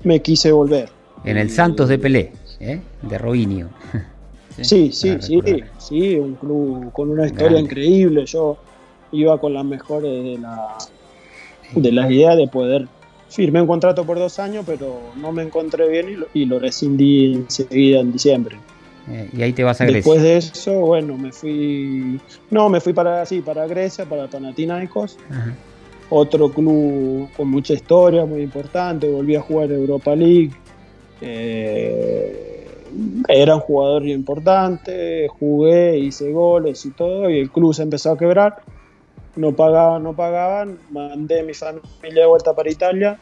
me, 0.03 0.21
quise 0.21 0.51
volver. 0.51 0.89
En 1.25 1.37
el 1.37 1.51
Santos 1.51 1.89
de 1.89 1.99
Pelé, 1.99 2.33
de 2.59 3.19
Robinho. 3.19 3.69
Sí, 4.63 4.91
sí, 4.91 5.19
sí, 5.21 5.43
sí, 5.77 6.15
un 6.15 6.35
club 6.35 6.91
con 6.93 7.11
una 7.11 7.27
historia 7.27 7.61
increíble. 7.61 8.25
Yo 8.25 8.57
iba 9.13 9.39
con 9.39 9.53
las 9.53 9.67
mejores 9.67 10.11
de, 10.11 10.39
la, 10.39 10.79
de 11.75 11.93
las 11.93 12.11
ideas 12.11 12.37
de 12.37 12.49
poder. 12.49 12.89
Firmé 13.29 13.61
un 13.61 13.67
contrato 13.67 14.07
por 14.07 14.19
dos 14.19 14.39
años, 14.39 14.65
pero 14.67 14.99
no 15.17 15.33
me 15.33 15.43
encontré 15.43 15.89
bien 15.89 16.09
y 16.09 16.15
lo, 16.15 16.27
y 16.33 16.45
lo 16.47 16.59
rescindí 16.59 17.35
enseguida 17.35 18.01
en 18.01 18.13
diciembre. 18.13 18.57
Eh, 19.09 19.31
y 19.33 19.43
ahí 19.43 19.53
te 19.53 19.63
vas 19.63 19.81
a 19.81 19.85
Grecia. 19.85 19.99
Después 19.99 20.23
de 20.23 20.37
eso, 20.37 20.73
bueno, 20.81 21.17
me 21.17 21.33
fui. 21.33 22.21
No, 22.51 22.69
me 22.69 22.81
fui 22.81 22.93
para 22.93 23.25
sí, 23.25 23.41
para 23.41 23.67
Grecia, 23.67 24.05
para 24.05 24.27
Panathinaikos. 24.27 25.19
Otro 26.11 26.51
club 26.51 27.29
con 27.37 27.49
mucha 27.49 27.75
historia, 27.75 28.25
muy 28.25 28.43
importante. 28.43 29.09
Volví 29.09 29.37
a 29.37 29.41
jugar 29.41 29.71
Europa 29.71 30.15
League. 30.15 30.53
Eh, 31.21 32.67
era 33.29 33.55
un 33.57 33.61
jugador 33.61 34.07
importante, 34.07 35.29
jugué, 35.29 35.99
hice 35.99 36.31
goles 36.31 36.85
y 36.87 36.91
todo, 36.91 37.29
y 37.29 37.41
el 37.41 37.51
club 37.51 37.75
se 37.75 37.83
empezó 37.83 38.13
a 38.13 38.19
quebrar. 38.19 38.63
No 39.35 39.53
pagaban, 39.53 40.03
no 40.03 40.15
pagaban, 40.15 40.79
mandé 40.91 41.41
a 41.41 41.43
mi 41.43 41.53
familia 41.53 42.23
de 42.23 42.27
vuelta 42.27 42.55
para 42.55 42.71
Italia 42.71 43.19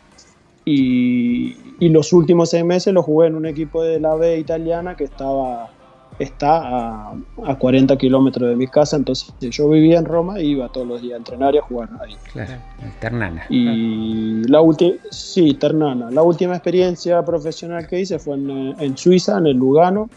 y, 0.65 1.57
los 1.81 2.13
últimos 2.13 2.51
seis 2.51 2.65
meses 2.65 2.95
los 2.95 3.05
jugué 3.05 3.27
en 3.27 3.35
un 3.35 3.47
equipo 3.47 3.83
de 3.83 4.01
la 4.01 4.15
B 4.15 4.39
italiana 4.39 4.97
que 4.97 5.05
estaba 5.05 5.71
está 6.19 7.11
a, 7.11 7.59
40 7.59 7.97
kilómetros 7.97 8.49
de 8.49 8.57
mi 8.57 8.67
casa, 8.69 8.97
entonces 8.97 9.35
yo 9.41 9.69
vivía 9.69 9.99
en 9.99 10.05
Roma 10.05 10.41
y 10.41 10.53
iba 10.53 10.69
todos 10.69 10.87
los 10.87 11.03
días 11.03 11.15
a 11.15 11.17
entrenar 11.19 11.55
y 11.55 11.59
a 11.59 11.63
jugar 11.63 11.89
ahí. 12.01 12.17
Claro, 12.33 12.53
Ternana. 13.01 13.45
Y 13.49 14.47
la 14.49 14.61
última, 14.61 14.95
sí, 15.11 15.55
Ternana. 15.55 16.11
La 16.11 16.23
última 16.23 16.55
experiencia 16.55 17.23
profesional 17.25 17.87
que 17.87 18.01
hice 18.01 18.19
fue 18.19 18.37
en, 18.37 18.97
Suiza, 18.97 19.39
en 19.39 19.49
el 19.49 19.57
Lugano, 19.57 20.09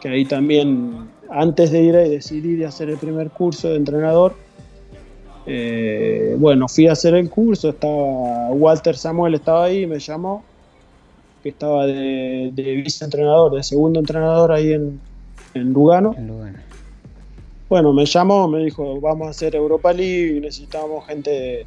que 0.00 0.08
ahí 0.08 0.24
también, 0.24 1.08
antes 1.30 1.72
de 1.72 1.82
ir 1.82 1.94
y 1.94 2.10
decidir 2.10 2.64
hacer 2.64 2.88
el 2.88 2.96
primer 2.96 3.30
curso 3.30 3.68
de 3.68 3.76
entrenador, 3.76 4.36
eh, 5.46 6.36
bueno, 6.38 6.68
fui 6.68 6.86
a 6.86 6.92
hacer 6.92 7.14
el 7.14 7.28
curso, 7.28 7.70
estaba 7.70 8.48
Walter 8.50 8.96
Samuel 8.96 9.34
estaba 9.34 9.64
ahí, 9.64 9.86
me 9.86 9.98
llamó 9.98 10.44
que 11.44 11.50
estaba 11.50 11.86
de, 11.86 12.50
de 12.54 12.76
viceentrenador, 12.76 13.54
de 13.54 13.62
segundo 13.62 14.00
entrenador 14.00 14.50
ahí 14.50 14.72
en, 14.72 14.98
Lugano. 15.54 16.16
Bueno, 17.68 17.92
me 17.92 18.06
llamó, 18.06 18.48
me 18.48 18.64
dijo, 18.64 18.98
vamos 19.00 19.26
a 19.26 19.30
hacer 19.30 19.54
Europa 19.54 19.92
League, 19.92 20.40
necesitamos 20.40 21.06
gente 21.06 21.66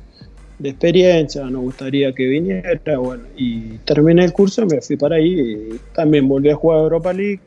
de, 0.59 0.69
experiencia, 0.69 1.45
nos 1.45 1.61
gustaría 1.61 2.11
que 2.11 2.25
viniera, 2.25 2.97
bueno, 2.97 3.23
y 3.37 3.77
terminé 3.85 4.25
el 4.25 4.33
curso, 4.33 4.65
me 4.65 4.81
fui 4.81 4.97
para 4.97 5.17
ahí 5.17 5.39
y 5.39 5.79
también 5.93 6.27
volví 6.27 6.49
a 6.49 6.55
jugar 6.55 6.79
Europa 6.79 7.13
League. 7.13 7.39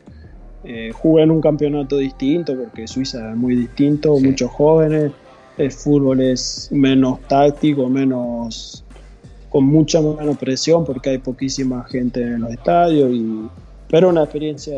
Eh, 0.62 0.92
jugué 0.92 1.24
en 1.24 1.30
un 1.30 1.40
campeonato 1.40 1.96
distinto 1.96 2.54
porque 2.54 2.86
Suiza 2.86 3.30
es 3.30 3.36
muy 3.36 3.56
distinto, 3.56 4.18
muchos 4.20 4.50
jóvenes, 4.50 5.10
el 5.60 5.70
fútbol 5.70 6.20
es 6.20 6.68
menos 6.70 7.20
táctico, 7.28 7.88
menos 7.88 8.82
con 9.50 9.64
mucha 9.64 10.00
menos 10.00 10.38
presión 10.38 10.84
porque 10.84 11.10
hay 11.10 11.18
poquísima 11.18 11.84
gente 11.84 12.22
en 12.22 12.40
los 12.42 12.50
estadios, 12.52 13.10
y, 13.12 13.48
pero 13.88 14.08
una 14.08 14.22
experiencia 14.22 14.74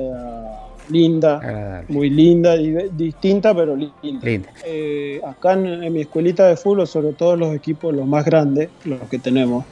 linda, 0.88 1.84
muy 1.88 2.10
linda, 2.10 2.56
y 2.56 2.74
distinta 2.90 3.54
pero 3.54 3.76
linda. 3.76 4.50
Eh, 4.66 5.20
acá 5.24 5.52
en, 5.52 5.92
mi 5.92 6.00
escuelita 6.00 6.48
de 6.48 6.56
fútbol, 6.56 6.86
sobre 6.86 7.12
todo 7.12 7.36
los 7.36 7.54
equipos 7.54 7.94
los 7.94 8.06
más 8.06 8.24
grandes, 8.24 8.68
los 8.84 9.00
que 9.08 9.18
tenemos, 9.18 9.64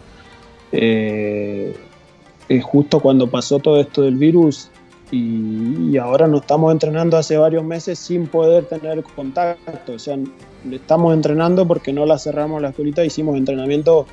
eh, 0.70 1.74
justo 2.62 3.00
cuando 3.00 3.28
pasó 3.28 3.58
todo 3.58 3.80
esto 3.80 4.02
del 4.02 4.16
virus 4.16 4.69
y, 5.10 5.96
ahora 5.98 6.26
nos 6.26 6.42
estamos 6.42 6.72
entrenando 6.72 7.16
hace 7.16 7.36
varios 7.36 7.64
meses 7.64 7.98
sin 7.98 8.26
poder 8.26 8.64
tener 8.66 9.02
contacto, 9.02 9.92
o 9.94 9.98
sea, 9.98 10.16
estamos 10.70 11.14
entrenando 11.14 11.66
porque 11.66 11.92
no 11.92 12.06
la 12.06 12.18
cerramos 12.18 12.62
la 12.62 12.68
escuelita, 12.68 13.04
hicimos 13.04 13.36
entrenamiento 13.36 14.06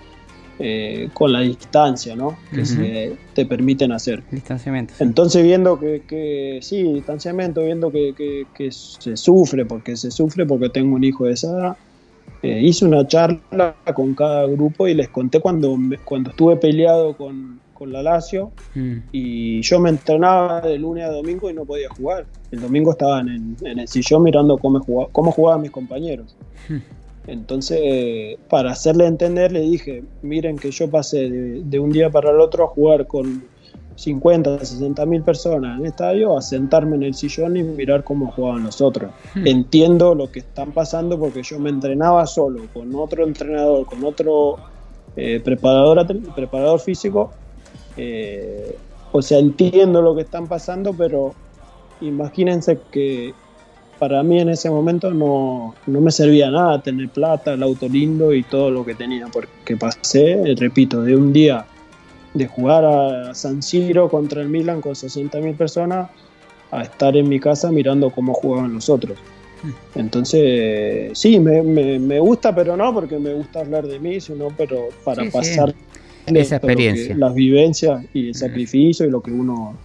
eh, 0.60 1.10
con 1.14 1.32
la 1.32 1.42
distancia, 1.42 2.16
¿no? 2.16 2.36
Que 2.52 2.66
se 2.66 3.16
te 3.36 3.46
permiten 3.46 3.92
hacer. 3.92 4.24
Distanciamiento. 4.32 4.96
Entonces 5.00 5.44
viendo 5.44 5.80
que, 5.80 6.60
sí, 6.64 6.82
distanciamiento, 6.82 7.64
viendo 7.64 7.92
que, 7.92 8.46
se 8.72 9.18
sufre, 9.18 9.66
porque 9.66 9.96
se 9.96 10.10
sufre 10.10 10.46
porque 10.48 10.70
tengo 10.70 10.96
un 10.96 11.04
hijo 11.04 11.26
de 11.26 11.34
esa 11.34 11.48
edad, 11.48 11.78
eh, 12.42 12.60
hice 12.62 12.86
una 12.86 13.08
charla 13.08 13.76
con 13.94 14.16
cada 14.16 14.48
grupo 14.48 14.88
y 14.88 14.96
les 14.96 15.10
conté 15.10 15.40
cuando, 15.40 15.78
cuando 16.04 16.32
estuve 16.32 16.56
peleado 16.56 17.16
con, 17.16 17.60
la 17.86 18.02
Lazio 18.02 18.52
mm. 18.76 18.98
y 19.12 19.62
yo 19.62 19.80
me 19.80 19.90
entrenaba 19.90 20.62
de 20.62 20.78
lunes 20.78 21.06
a 21.06 21.12
domingo 21.12 21.50
y 21.50 21.54
no 21.54 21.66
podía 21.66 21.90
jugar. 21.90 22.26
El 22.52 22.62
domingo 22.62 22.92
estaba 22.92 23.20
en, 23.20 23.58
el 23.62 23.88
sillón 23.88 24.24
mirando 24.24 24.58
cómo, 24.58 24.80
jugaba, 24.80 25.10
cómo 25.12 25.32
jugaban 25.32 25.62
mis 25.62 25.72
compañeros. 25.72 26.36
Mm. 26.70 26.78
Entonces, 27.28 28.38
para 28.50 28.72
hacerle 28.72 29.06
entender, 29.06 29.52
le 29.52 29.60
dije, 29.60 30.04
miren 30.22 30.58
que 30.58 30.72
yo 30.72 30.90
pasé 30.90 31.30
de, 31.30 31.80
un 31.80 31.92
día 31.92 32.10
para 32.10 32.32
el 32.32 32.40
otro 32.40 32.64
a 32.64 32.68
jugar 32.68 33.06
con 33.06 33.44
50, 33.96 34.60
60 34.60 35.06
mil 35.06 35.24
personas 35.24 35.76
en 35.76 35.82
el 35.82 35.92
estadio, 35.92 36.38
a 36.38 36.42
sentarme 36.42 36.96
en 36.96 37.04
el 37.04 37.14
sillón 37.16 37.58
y 37.58 37.64
mirar 37.64 38.06
cómo 38.06 38.32
jugaban 38.32 38.64
los 38.64 38.80
otros. 38.80 39.12
Hmm. 39.36 39.46
Entiendo 39.46 40.16
lo 40.16 40.32
que 40.32 40.40
están 40.40 40.72
pasando 40.72 41.20
porque 41.20 41.44
yo 41.44 41.60
me 41.60 41.70
entrenaba 41.70 42.26
solo, 42.26 42.62
con 42.74 42.96
otro 42.96 43.26
entrenador, 43.26 43.86
con 43.86 44.04
otro 44.06 44.56
eh, 45.18 45.42
preparador, 45.44 46.08
preparador 46.34 46.80
físico. 46.80 47.32
Eh, 47.98 48.78
o 49.12 49.22
sea, 49.22 49.40
entiendo 49.40 50.02
lo 50.02 50.16
que 50.16 50.22
están 50.22 50.48
pasando, 50.48 50.94
pero 50.94 51.34
imagínense 52.02 52.80
que 52.92 53.34
para 54.00 54.22
mí 54.24 54.40
en 54.40 54.50
ese 54.50 54.70
momento 54.70 55.12
no, 55.12 55.74
me 55.88 56.12
servía 56.12 56.52
nada 56.52 56.82
tener 56.82 57.10
plata, 57.10 57.54
el 57.54 57.64
auto 57.64 57.88
lindo 57.90 58.34
y 58.34 58.44
todo 58.44 58.70
lo 58.70 58.86
que 58.86 58.94
tenía, 58.94 59.28
porque 59.28 59.76
pasé, 59.76 60.56
repito, 60.58 61.02
de 61.02 61.16
un 61.16 61.34
día 61.34 61.66
de 62.34 62.48
jugar 62.48 62.86
a 62.86 63.34
San 63.34 63.64
Siro 63.64 64.10
contra 64.10 64.42
el 64.42 64.50
Milan 64.50 64.82
con 64.82 64.94
60.000 64.94 65.58
personas 65.58 66.10
a 66.70 66.84
estar 66.84 67.16
en 67.18 67.28
mi 67.28 67.40
casa 67.40 67.72
mirando 67.72 68.12
cómo 68.12 68.34
jugaban 68.34 68.74
los 68.74 68.90
otros. 68.90 69.18
Hmm. 69.64 69.72
Entonces, 70.00 71.18
sí, 71.18 71.40
me, 71.40 72.20
gusta, 72.20 72.54
pero 72.54 72.78
no 72.78 72.94
porque 72.94 73.18
me 73.18 73.34
gusta 73.34 73.62
hablar 73.62 73.88
de 73.88 74.00
mí, 74.00 74.22
sino 74.22 74.50
pero 74.56 74.90
para 75.04 75.28
pasar 75.32 75.74
esa 76.36 76.58
experiencia, 76.58 77.16
las 77.16 77.34
vivencias 77.34 78.04
y 78.14 78.28
el 78.28 78.32
hmm. 78.32 78.34
sacrificio 78.34 79.06
y 79.06 79.10
lo 79.10 79.22
que 79.22 79.32
uno 79.32 79.76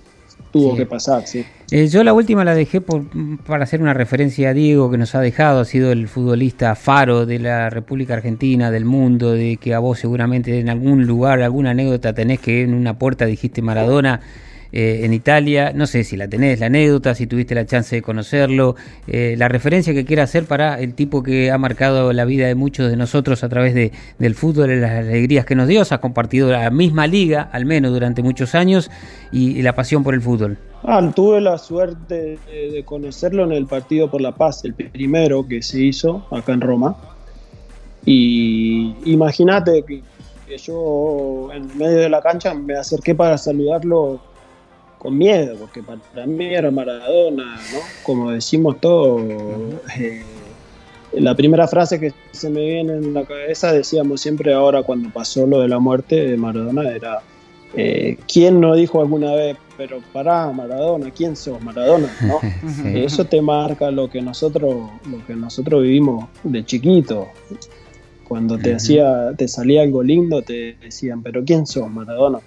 tuvo 0.51 0.77
que 0.77 0.87
pasar, 0.87 1.27
sí. 1.27 1.45
Eh, 1.71 1.89
yo 1.89 2.05
la 2.05 2.13
última 2.13 2.45
la 2.45 2.55
dejé 2.55 2.83
por, 2.83 3.05
para 3.47 3.65
hacer 3.65 3.81
una 3.81 3.95
referencia 3.95 4.51
a 4.51 4.55
Diego 4.55 4.91
que 4.91 4.99
nos 4.99 5.15
ha 5.15 5.21
dejado, 5.21 5.61
ha 5.61 5.65
sido 5.65 5.91
el 5.91 6.07
futbolista 6.09 6.75
faro 6.75 7.25
de 7.25 7.39
la 7.39 7.71
República 7.71 8.15
Argentina, 8.15 8.71
del 8.71 8.85
mundo, 8.85 9.33
de 9.33 9.57
que 9.57 9.73
a 9.73 9.79
vos 9.79 9.99
seguramente 9.99 10.61
en 10.61 10.69
algún 10.69 11.07
lugar, 11.07 11.41
alguna 11.41 11.71
anécdota 11.71 12.13
tenés 12.13 12.41
que 12.41 12.63
en 12.63 12.75
una 12.75 12.99
puerta 12.99 13.25
dijiste 13.25 13.63
Maradona. 13.63 14.21
Eh, 14.73 15.05
en 15.05 15.13
Italia. 15.13 15.73
No 15.75 15.87
sé 15.87 16.03
si 16.03 16.17
la 16.17 16.29
tenés, 16.29 16.59
la 16.59 16.67
anécdota, 16.67 17.15
si 17.15 17.27
tuviste 17.27 17.55
la 17.55 17.67
chance 17.67 17.95
de 17.95 18.01
conocerlo, 18.01 18.75
eh, 19.07 19.35
la 19.37 19.49
referencia 19.49 19.93
que 19.93 20.07
quiera 20.07 20.23
hacer 20.23 20.47
para 20.47 20.81
el 20.81 20.95
tipo 20.95 21.23
que 21.23 21.51
ha 21.51 21.59
marcado 21.59 22.11
la 22.15 22.25
vida 22.25 22.47
de 22.47 22.55
muchos 22.55 22.89
de 22.89 22.97
nosotros 22.97 23.45
a 23.45 23.51
través 23.51 23.75
de, 23.75 23.93
del 24.19 24.35
fútbol, 24.35 24.71
y 24.71 24.81
las 24.81 24.93
alegrías 24.93 25.45
que 25.45 25.55
nos 25.55 25.69
dio. 25.69 25.85
Se 25.85 25.95
ha 25.95 25.99
compartido 25.99 26.51
la 26.51 26.71
misma 26.71 27.07
liga, 27.07 27.51
al 27.53 27.67
menos 27.67 27.93
durante 27.93 28.23
muchos 28.23 28.55
años, 28.55 28.91
y, 29.31 29.61
la 29.61 29.75
pasión 29.75 30.03
por 30.03 30.15
el 30.15 30.23
fútbol. 30.23 30.57
Ah, 30.85 31.07
tuve 31.15 31.43
la 31.43 31.59
suerte 31.59 32.39
de, 32.51 32.83
conocerlo 32.87 33.45
en 33.45 33.53
el 33.53 33.67
Partido 33.67 34.11
por 34.11 34.23
la 34.23 34.33
Paz, 34.33 34.65
el 34.65 34.73
primero 34.73 35.47
que 35.47 35.61
se 35.61 35.83
hizo 35.83 36.27
acá 36.31 36.55
en 36.55 36.63
Roma. 36.63 36.97
Y 38.07 38.95
imagínate 39.05 39.85
que, 39.85 40.03
yo 40.57 41.51
en 41.53 41.77
medio 41.77 41.99
de 41.99 42.09
la 42.09 42.23
cancha 42.23 42.55
me 42.55 42.75
acerqué 42.75 43.15
para 43.15 43.37
saludarlo 43.37 44.32
con 45.03 45.19
miedo, 45.19 45.57
porque 45.59 45.83
para 45.83 46.27
mí 46.29 46.55
era 46.55 46.71
Maradona, 46.71 47.57
¿no? 47.73 47.79
Como 48.05 48.31
decimos 48.31 48.81
todos, 48.81 49.21
eh, 49.99 50.23
la 51.15 51.35
primera 51.35 51.67
frase 51.67 51.99
que 51.99 52.12
se 52.31 52.49
me 52.49 52.61
viene 52.61 52.93
en 52.93 53.12
la 53.12 53.25
cabeza, 53.25 53.73
decíamos 53.73 54.21
siempre 54.21 54.55
ahora 54.55 54.85
cuando 54.85 55.11
pasó 55.11 55.45
lo 55.45 55.59
de 55.59 55.67
la 55.67 55.81
muerte 55.81 56.15
de 56.25 56.37
Maradona, 56.37 56.88
era, 56.88 57.21
eh, 57.75 58.17
¿quién 58.33 58.61
no 58.61 58.77
dijo 58.77 59.01
alguna 59.01 59.35
vez, 59.35 59.57
pero 59.77 59.99
pará, 60.12 60.53
Maradona, 60.53 61.11
¿quién 61.11 61.35
sos 61.35 61.61
Maradona? 61.61 62.09
¿no? 62.21 62.38
Eso 62.95 63.25
te 63.25 63.43
marca 63.43 63.91
lo 63.91 64.09
que 64.09 64.23
nosotros, 64.23 64.88
lo 65.11 65.27
que 65.27 65.35
nosotros 65.35 65.83
vivimos 65.83 66.29
de 66.45 66.65
chiquito. 66.65 67.27
Cuando 68.29 68.57
te 68.57 68.73
hacía, 68.73 69.33
te 69.37 69.49
salía 69.49 69.83
algo 69.83 70.05
lindo, 70.05 70.43
te 70.43 70.77
decían, 70.81 71.25
pero 71.25 71.45
¿quién 71.45 71.67
sos 71.67 71.91
Maradona? 71.91 72.38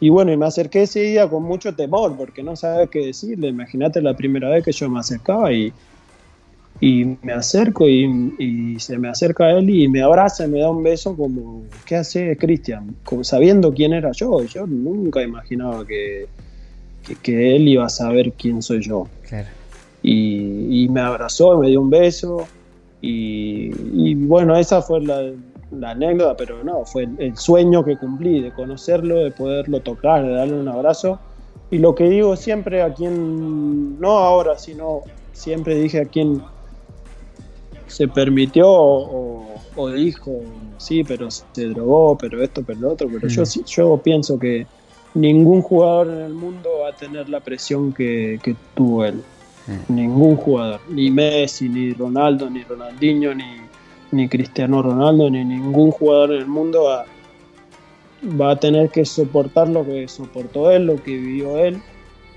Y 0.00 0.10
bueno, 0.10 0.32
y 0.32 0.36
me 0.36 0.46
acerqué 0.46 0.82
ese 0.82 1.00
día 1.00 1.28
con 1.28 1.42
mucho 1.42 1.74
temor, 1.74 2.16
porque 2.16 2.42
no 2.42 2.54
sabía 2.54 2.86
qué 2.86 3.06
decirle. 3.06 3.48
Imagínate 3.48 4.00
la 4.00 4.14
primera 4.14 4.48
vez 4.48 4.64
que 4.64 4.72
yo 4.72 4.88
me 4.88 5.00
acercaba 5.00 5.52
y, 5.52 5.72
y 6.80 7.16
me 7.22 7.32
acerco 7.32 7.88
y, 7.88 8.76
se 8.78 8.96
me 8.98 9.08
acerca 9.08 9.46
a 9.46 9.58
él 9.58 9.68
y 9.68 9.88
me 9.88 10.02
abraza 10.02 10.44
y 10.44 10.48
me 10.48 10.60
da 10.60 10.70
un 10.70 10.84
beso 10.84 11.16
como, 11.16 11.64
¿qué 11.84 11.96
hace 11.96 12.36
Cristian? 12.36 12.94
Sabiendo 13.22 13.74
quién 13.74 13.92
era 13.92 14.12
yo. 14.12 14.44
Yo 14.44 14.66
nunca 14.66 15.22
imaginaba 15.22 15.84
que, 15.84 16.28
que, 17.20 17.56
él 17.56 17.66
iba 17.66 17.86
a 17.86 17.88
saber 17.88 18.32
quién 18.32 18.62
soy 18.62 18.80
yo. 18.82 19.08
Y, 20.00 20.84
y, 20.84 20.88
me 20.88 21.00
abrazó 21.00 21.56
y 21.56 21.58
me 21.58 21.68
dio 21.70 21.80
un 21.80 21.90
beso. 21.90 22.46
Y, 23.00 23.72
y 23.94 24.14
bueno, 24.14 24.56
esa 24.56 24.80
fue 24.80 25.00
la, 25.00 25.32
la 25.70 25.90
anécdota, 25.90 26.36
pero 26.36 26.62
no, 26.64 26.84
fue 26.84 27.08
el, 27.18 27.36
sueño 27.36 27.84
que 27.84 27.96
cumplí, 27.96 28.40
de 28.40 28.52
conocerlo, 28.52 29.16
de 29.16 29.30
poderlo 29.30 29.80
tocar, 29.80 30.24
de 30.24 30.32
darle 30.32 30.54
un 30.54 30.68
abrazo. 30.68 31.18
Y 31.70 31.78
lo 31.78 31.94
que 31.94 32.08
digo 32.08 32.36
siempre 32.36 32.82
a 32.82 32.94
quien, 32.94 34.00
no 34.00 34.18
ahora, 34.18 34.58
sino 34.58 35.02
siempre 35.32 35.74
dije 35.74 36.00
a 36.00 36.04
quien 36.06 36.42
se 37.86 38.08
permitió 38.08 38.66
o, 38.70 39.46
dijo, 39.94 40.40
sí, 40.78 41.04
pero 41.04 41.30
se 41.30 41.66
drogó, 41.66 42.16
pero 42.18 42.42
esto, 42.42 42.62
pero 42.66 42.80
lo 42.80 42.92
otro, 42.92 43.08
pero 43.12 43.28
yo, 43.28 43.42
mm. 43.42 43.64
yo 43.64 43.96
pienso 43.98 44.38
que 44.38 44.66
ningún 45.14 45.62
jugador 45.62 46.08
en 46.08 46.20
el 46.20 46.34
mundo 46.34 46.68
va 46.82 46.88
a 46.90 46.92
tener 46.92 47.28
la 47.28 47.40
presión 47.40 47.92
que, 47.92 48.40
tuvo 48.74 49.04
él. 49.04 49.22
Mm. 49.66 49.94
Ningún 49.94 50.36
jugador, 50.36 50.80
ni 50.88 51.10
Messi, 51.10 51.68
ni 51.68 51.92
Ronaldo, 51.92 52.48
ni 52.50 52.62
Ronaldinho, 52.64 53.34
ni 53.34 53.67
ni 54.12 54.28
Cristiano 54.28 54.82
Ronaldo, 54.82 55.30
ni 55.30 55.44
ningún 55.44 55.90
jugador 55.90 56.32
en 56.32 56.40
el 56.40 56.46
mundo 56.46 56.84
va, 56.84 57.06
va 58.40 58.52
a 58.52 58.56
tener 58.56 58.90
que 58.90 59.04
soportar 59.04 59.68
lo 59.68 59.84
que 59.84 60.08
soportó 60.08 60.70
él, 60.70 60.86
lo 60.86 61.02
que 61.02 61.16
vivió 61.16 61.58
él. 61.58 61.80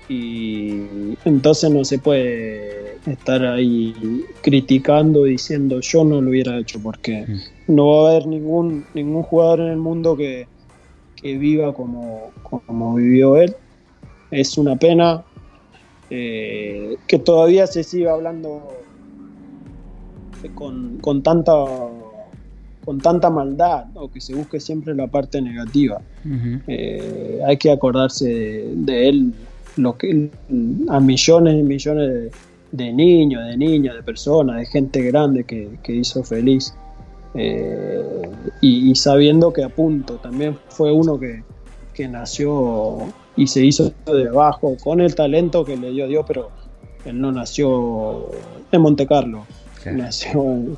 y 0.08 1.16
entonces 1.24 1.70
no 1.70 1.84
se 1.84 1.98
puede 1.98 2.98
estar 3.06 3.44
ahí 3.44 4.24
criticando 4.42 5.24
diciendo 5.24 5.80
yo 5.80 6.04
no 6.04 6.20
lo 6.20 6.30
hubiera 6.30 6.58
hecho 6.58 6.80
porque 6.82 7.24
mm. 7.26 7.74
no 7.74 7.86
va 7.86 8.08
a 8.08 8.10
haber 8.12 8.26
ningún 8.26 8.84
ningún 8.94 9.22
jugador 9.22 9.60
en 9.60 9.68
el 9.68 9.78
mundo 9.78 10.16
que, 10.16 10.46
que 11.16 11.38
viva 11.38 11.72
como, 11.72 12.30
como 12.42 12.94
vivió 12.94 13.36
él 13.36 13.54
es 14.30 14.56
una 14.58 14.76
pena 14.76 15.24
eh, 16.10 16.96
que 17.06 17.18
todavía 17.18 17.66
se 17.66 17.82
siga 17.82 18.12
hablando 18.12 18.81
con, 20.50 20.98
con, 20.98 21.22
tanta 21.22 21.52
con 22.84 23.00
tanta 23.00 23.30
maldad 23.30 23.86
o 23.94 24.10
que 24.10 24.20
se 24.20 24.34
busque 24.34 24.58
siempre 24.60 24.94
la 24.94 25.06
parte 25.06 25.40
negativa. 25.40 26.00
Eh, 26.66 27.40
hay 27.46 27.56
que 27.56 27.70
acordarse 27.70 28.64
de, 28.74 29.08
él 29.08 29.32
lo 29.76 29.96
que 29.96 30.30
a 30.88 31.00
millones 31.00 31.60
y 31.60 31.62
millones 31.62 32.32
de, 32.72 32.92
niños, 32.92 33.44
de 33.46 33.56
niñas, 33.56 33.94
de 33.94 34.02
personas, 34.02 34.56
de 34.56 34.66
gente 34.66 35.02
grande 35.02 35.44
que, 35.44 35.92
hizo 35.94 36.22
feliz. 36.24 36.74
Eh, 37.34 38.22
y, 38.60 38.94
sabiendo 38.94 39.52
que 39.52 39.64
a 39.64 39.68
punto 39.68 40.16
también 40.16 40.58
fue 40.68 40.92
uno 40.92 41.18
que, 41.18 41.42
que 41.94 42.08
nació 42.08 42.98
y 43.36 43.46
se 43.46 43.64
hizo 43.64 43.92
de 44.06 44.28
abajo 44.28 44.76
con 44.82 45.00
el 45.00 45.14
talento 45.14 45.64
que 45.64 45.76
le 45.76 45.92
dio 45.92 46.06
Dios, 46.08 46.24
pero 46.26 46.50
él 47.04 47.20
no 47.20 47.32
nació 47.32 48.26
en 48.70 48.80
Monte 48.80 49.06
Carlo, 49.06 49.46
nació, 49.86 50.76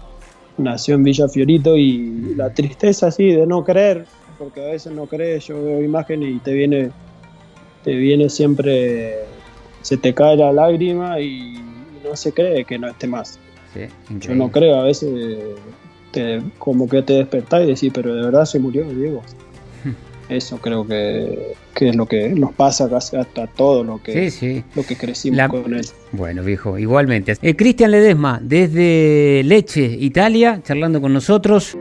nació 0.57 0.95
en 0.95 1.05
Villa 1.05 1.29
Fiorito 1.29 1.77
y 1.77 2.35
la 2.37 2.53
tristeza 2.53 3.09
así 3.09 3.27
de 3.27 3.47
no 3.47 3.65
creer, 3.65 4.07
porque 4.39 4.65
a 4.65 4.73
veces 4.73 4.93
no 4.93 5.07
crees, 5.07 5.47
yo 5.47 5.63
veo 5.63 5.83
imágenes 5.83 6.31
y 6.37 6.39
te 6.39 6.53
viene, 6.53 6.91
te 7.85 7.95
viene 7.95 8.29
siempre, 8.29 9.21
se 9.83 9.97
te 9.97 10.15
cae 10.15 10.37
la 10.37 10.53
lágrima 10.53 11.21
y 11.21 11.55
no 12.05 12.17
se 12.17 12.33
cree 12.33 12.65
que 12.65 12.79
no 12.79 12.89
esté 12.89 13.07
más. 13.07 13.39
yo 14.21 14.35
no 14.35 14.51
creo, 14.51 14.77
a 14.77 14.85
veces 14.85 15.11
te, 16.13 16.41
como 16.59 16.89
que 16.89 17.03
te 17.03 17.15
despertás 17.15 17.65
y 17.65 17.67
decís, 17.67 17.91
pero 17.93 18.15
de 18.15 18.25
verdad 18.25 18.45
se 18.45 18.59
murió 18.59 18.85
Diego. 18.85 19.23
Eso 20.29 20.59
creo 20.59 20.87
que, 20.87 21.55
es 21.81 21.97
lo 21.97 22.07
que 22.07 22.31
nos 22.31 22.53
pasa 22.53 22.89
hasta 22.97 23.47
todo 23.47 23.85
lo 23.85 24.03
que, 24.03 24.65
Lo 24.75 24.83
que 24.85 24.97
crecimos 24.97 25.49
con 25.49 25.75
él. 25.75 25.87
Bueno, 26.13 26.43
viejo, 26.43 26.79
igualmente. 26.79 27.37
Eh, 27.43 27.57
Cristian 27.57 27.91
Ledesma, 27.91 28.39
desde 28.43 29.43
Leche, 29.45 29.85
Italia, 29.85 30.61
charlando 30.63 31.01
con 31.01 31.13
nosotros. 31.13 31.77